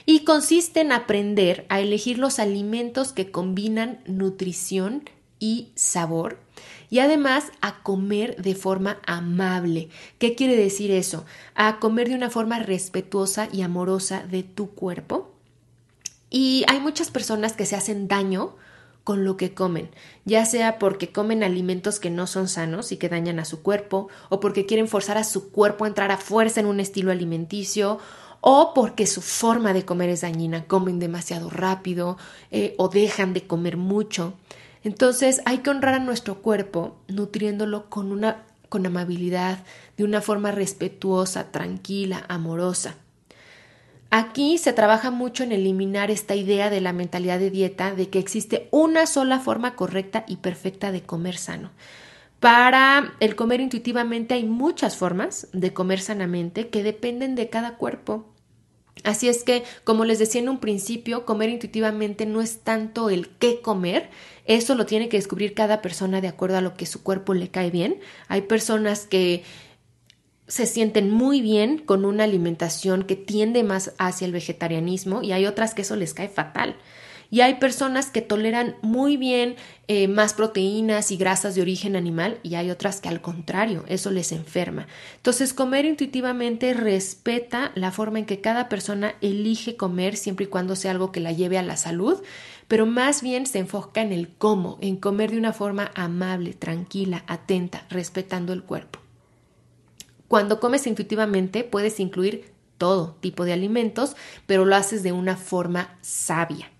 y 0.06 0.20
consiste 0.20 0.80
en 0.80 0.92
aprender 0.92 1.66
a 1.68 1.80
elegir 1.80 2.18
los 2.18 2.38
alimentos 2.38 3.12
que 3.12 3.30
combinan 3.30 3.98
nutrición 4.06 5.02
y 5.40 5.72
sabor 5.74 6.38
y 6.90 7.00
además 7.00 7.46
a 7.60 7.82
comer 7.82 8.40
de 8.40 8.54
forma 8.54 8.98
amable. 9.04 9.88
¿Qué 10.18 10.36
quiere 10.36 10.56
decir 10.56 10.92
eso? 10.92 11.24
A 11.56 11.80
comer 11.80 12.08
de 12.08 12.14
una 12.14 12.30
forma 12.30 12.60
respetuosa 12.60 13.48
y 13.52 13.62
amorosa 13.62 14.24
de 14.24 14.44
tu 14.44 14.70
cuerpo. 14.70 15.32
Y 16.30 16.64
hay 16.68 16.78
muchas 16.78 17.10
personas 17.10 17.54
que 17.54 17.66
se 17.66 17.74
hacen 17.74 18.06
daño 18.06 18.54
con 19.04 19.24
lo 19.24 19.36
que 19.36 19.52
comen, 19.52 19.90
ya 20.24 20.46
sea 20.46 20.78
porque 20.78 21.12
comen 21.12 21.44
alimentos 21.44 22.00
que 22.00 22.10
no 22.10 22.26
son 22.26 22.48
sanos 22.48 22.90
y 22.90 22.96
que 22.96 23.10
dañan 23.10 23.38
a 23.38 23.44
su 23.44 23.62
cuerpo, 23.62 24.08
o 24.30 24.40
porque 24.40 24.66
quieren 24.66 24.88
forzar 24.88 25.18
a 25.18 25.24
su 25.24 25.50
cuerpo 25.50 25.84
a 25.84 25.88
entrar 25.88 26.10
a 26.10 26.16
fuerza 26.16 26.60
en 26.60 26.66
un 26.66 26.80
estilo 26.80 27.12
alimenticio, 27.12 27.98
o 28.40 28.72
porque 28.74 29.06
su 29.06 29.22
forma 29.22 29.72
de 29.72 29.84
comer 29.84 30.10
es 30.10 30.22
dañina, 30.22 30.64
comen 30.66 30.98
demasiado 30.98 31.50
rápido 31.50 32.18
eh, 32.50 32.74
o 32.78 32.88
dejan 32.88 33.32
de 33.34 33.46
comer 33.46 33.76
mucho. 33.76 34.34
Entonces 34.82 35.40
hay 35.46 35.58
que 35.58 35.70
honrar 35.70 35.94
a 35.94 35.98
nuestro 35.98 36.42
cuerpo 36.42 36.96
nutriéndolo 37.08 37.88
con 37.88 38.12
una 38.12 38.44
con 38.68 38.84
amabilidad, 38.86 39.62
de 39.96 40.02
una 40.02 40.20
forma 40.20 40.50
respetuosa, 40.50 41.52
tranquila, 41.52 42.24
amorosa. 42.28 42.96
Aquí 44.16 44.58
se 44.58 44.72
trabaja 44.72 45.10
mucho 45.10 45.42
en 45.42 45.50
eliminar 45.50 46.08
esta 46.12 46.36
idea 46.36 46.70
de 46.70 46.80
la 46.80 46.92
mentalidad 46.92 47.40
de 47.40 47.50
dieta 47.50 47.96
de 47.96 48.10
que 48.10 48.20
existe 48.20 48.68
una 48.70 49.06
sola 49.06 49.40
forma 49.40 49.74
correcta 49.74 50.24
y 50.28 50.36
perfecta 50.36 50.92
de 50.92 51.02
comer 51.02 51.36
sano. 51.36 51.72
Para 52.38 53.16
el 53.18 53.34
comer 53.34 53.60
intuitivamente 53.60 54.34
hay 54.34 54.44
muchas 54.44 54.96
formas 54.96 55.48
de 55.52 55.72
comer 55.72 55.98
sanamente 56.00 56.68
que 56.68 56.84
dependen 56.84 57.34
de 57.34 57.48
cada 57.48 57.76
cuerpo. 57.76 58.32
Así 59.02 59.28
es 59.28 59.42
que, 59.42 59.64
como 59.82 60.04
les 60.04 60.20
decía 60.20 60.40
en 60.40 60.48
un 60.48 60.60
principio, 60.60 61.26
comer 61.26 61.48
intuitivamente 61.48 62.24
no 62.24 62.40
es 62.40 62.60
tanto 62.60 63.10
el 63.10 63.30
qué 63.30 63.62
comer, 63.62 64.10
eso 64.44 64.76
lo 64.76 64.86
tiene 64.86 65.08
que 65.08 65.16
descubrir 65.16 65.54
cada 65.54 65.82
persona 65.82 66.20
de 66.20 66.28
acuerdo 66.28 66.56
a 66.56 66.60
lo 66.60 66.74
que 66.74 66.86
su 66.86 67.02
cuerpo 67.02 67.34
le 67.34 67.48
cae 67.48 67.72
bien. 67.72 67.98
Hay 68.28 68.42
personas 68.42 69.08
que 69.08 69.42
se 70.46 70.66
sienten 70.66 71.10
muy 71.10 71.40
bien 71.40 71.78
con 71.78 72.04
una 72.04 72.24
alimentación 72.24 73.04
que 73.04 73.16
tiende 73.16 73.62
más 73.62 73.92
hacia 73.98 74.26
el 74.26 74.32
vegetarianismo 74.32 75.22
y 75.22 75.32
hay 75.32 75.46
otras 75.46 75.74
que 75.74 75.82
eso 75.82 75.96
les 75.96 76.14
cae 76.14 76.28
fatal. 76.28 76.76
y 77.30 77.40
hay 77.40 77.54
personas 77.54 78.10
que 78.10 78.20
toleran 78.20 78.76
muy 78.82 79.16
bien 79.16 79.56
eh, 79.88 80.06
más 80.06 80.34
proteínas 80.34 81.10
y 81.10 81.16
grasas 81.16 81.54
de 81.54 81.62
origen 81.62 81.96
animal 81.96 82.38
y 82.44 82.54
hay 82.54 82.70
otras 82.70 83.00
que 83.00 83.08
al 83.08 83.22
contrario, 83.22 83.84
eso 83.88 84.10
les 84.10 84.30
enferma. 84.30 84.86
Entonces, 85.16 85.52
comer 85.52 85.84
intuitivamente 85.84 86.74
respeta 86.74 87.72
la 87.74 87.90
forma 87.90 88.20
en 88.20 88.26
que 88.26 88.40
cada 88.40 88.68
persona 88.68 89.14
elige 89.20 89.74
comer 89.74 90.16
siempre 90.16 90.44
y 90.44 90.48
cuando 90.48 90.76
sea 90.76 90.92
algo 90.92 91.10
que 91.10 91.20
la 91.20 91.32
lleve 91.32 91.58
a 91.58 91.62
la 91.62 91.76
salud, 91.76 92.22
pero 92.68 92.86
más 92.86 93.22
bien 93.22 93.46
se 93.46 93.58
enfoca 93.58 94.02
en 94.02 94.12
el 94.12 94.28
cómo, 94.28 94.78
en 94.80 94.96
comer 94.96 95.32
de 95.32 95.38
una 95.38 95.52
forma 95.52 95.90
amable, 95.94 96.52
tranquila, 96.52 97.24
atenta, 97.26 97.86
respetando 97.90 98.52
el 98.52 98.62
cuerpo. 98.62 99.03
Cuando 100.34 100.58
comes 100.58 100.88
intuitivamente 100.88 101.62
puedes 101.62 102.00
incluir 102.00 102.52
todo 102.76 103.16
tipo 103.20 103.44
de 103.44 103.52
alimentos, 103.52 104.16
pero 104.48 104.64
lo 104.64 104.74
haces 104.74 105.04
de 105.04 105.12
una 105.12 105.36
forma 105.36 105.96
sabia. 106.00 106.72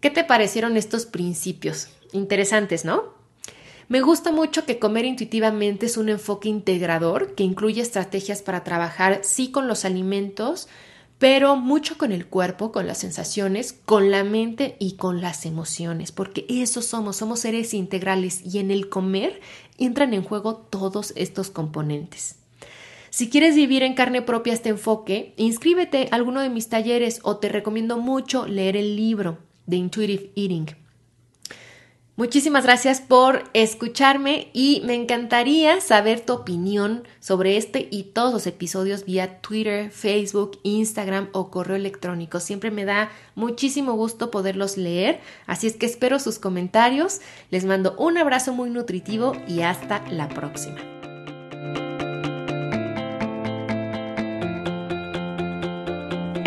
¿Qué 0.00 0.10
te 0.10 0.24
parecieron 0.24 0.76
estos 0.76 1.06
principios? 1.06 1.90
Interesantes, 2.10 2.84
¿no? 2.84 3.14
Me 3.86 4.00
gusta 4.00 4.32
mucho 4.32 4.66
que 4.66 4.80
comer 4.80 5.04
intuitivamente 5.04 5.86
es 5.86 5.96
un 5.96 6.08
enfoque 6.08 6.48
integrador 6.48 7.36
que 7.36 7.44
incluye 7.44 7.80
estrategias 7.80 8.42
para 8.42 8.64
trabajar 8.64 9.20
sí 9.22 9.52
con 9.52 9.68
los 9.68 9.84
alimentos, 9.84 10.66
pero 11.18 11.56
mucho 11.56 11.98
con 11.98 12.12
el 12.12 12.26
cuerpo, 12.26 12.70
con 12.70 12.86
las 12.86 12.98
sensaciones, 12.98 13.72
con 13.72 14.10
la 14.10 14.24
mente 14.24 14.76
y 14.78 14.96
con 14.96 15.20
las 15.20 15.46
emociones, 15.46 16.12
porque 16.12 16.46
eso 16.48 16.80
somos, 16.80 17.16
somos 17.16 17.40
seres 17.40 17.74
integrales 17.74 18.42
y 18.44 18.58
en 18.58 18.70
el 18.70 18.88
comer 18.88 19.40
entran 19.78 20.14
en 20.14 20.22
juego 20.22 20.56
todos 20.56 21.12
estos 21.16 21.50
componentes. 21.50 22.36
Si 23.10 23.30
quieres 23.30 23.56
vivir 23.56 23.82
en 23.82 23.94
carne 23.94 24.22
propia 24.22 24.52
este 24.52 24.68
enfoque, 24.68 25.34
inscríbete 25.36 26.08
a 26.10 26.14
alguno 26.14 26.40
de 26.40 26.50
mis 26.50 26.68
talleres 26.68 27.20
o 27.22 27.38
te 27.38 27.48
recomiendo 27.48 27.98
mucho 27.98 28.46
leer 28.46 28.76
el 28.76 28.96
libro 28.96 29.38
de 29.66 29.76
Intuitive 29.76 30.30
Eating. 30.36 30.87
Muchísimas 32.18 32.64
gracias 32.64 33.00
por 33.00 33.44
escucharme 33.54 34.50
y 34.52 34.82
me 34.84 34.96
encantaría 34.96 35.80
saber 35.80 36.18
tu 36.18 36.32
opinión 36.32 37.04
sobre 37.20 37.56
este 37.56 37.86
y 37.92 38.02
todos 38.12 38.32
los 38.32 38.48
episodios 38.48 39.04
vía 39.04 39.40
Twitter, 39.40 39.92
Facebook, 39.92 40.58
Instagram 40.64 41.28
o 41.30 41.52
correo 41.52 41.76
electrónico. 41.76 42.40
Siempre 42.40 42.72
me 42.72 42.84
da 42.84 43.12
muchísimo 43.36 43.92
gusto 43.92 44.32
poderlos 44.32 44.76
leer, 44.76 45.20
así 45.46 45.68
es 45.68 45.76
que 45.76 45.86
espero 45.86 46.18
sus 46.18 46.40
comentarios. 46.40 47.20
Les 47.52 47.64
mando 47.64 47.94
un 47.98 48.18
abrazo 48.18 48.52
muy 48.52 48.70
nutritivo 48.70 49.34
y 49.46 49.60
hasta 49.60 50.04
la 50.10 50.28
próxima. 50.28 50.97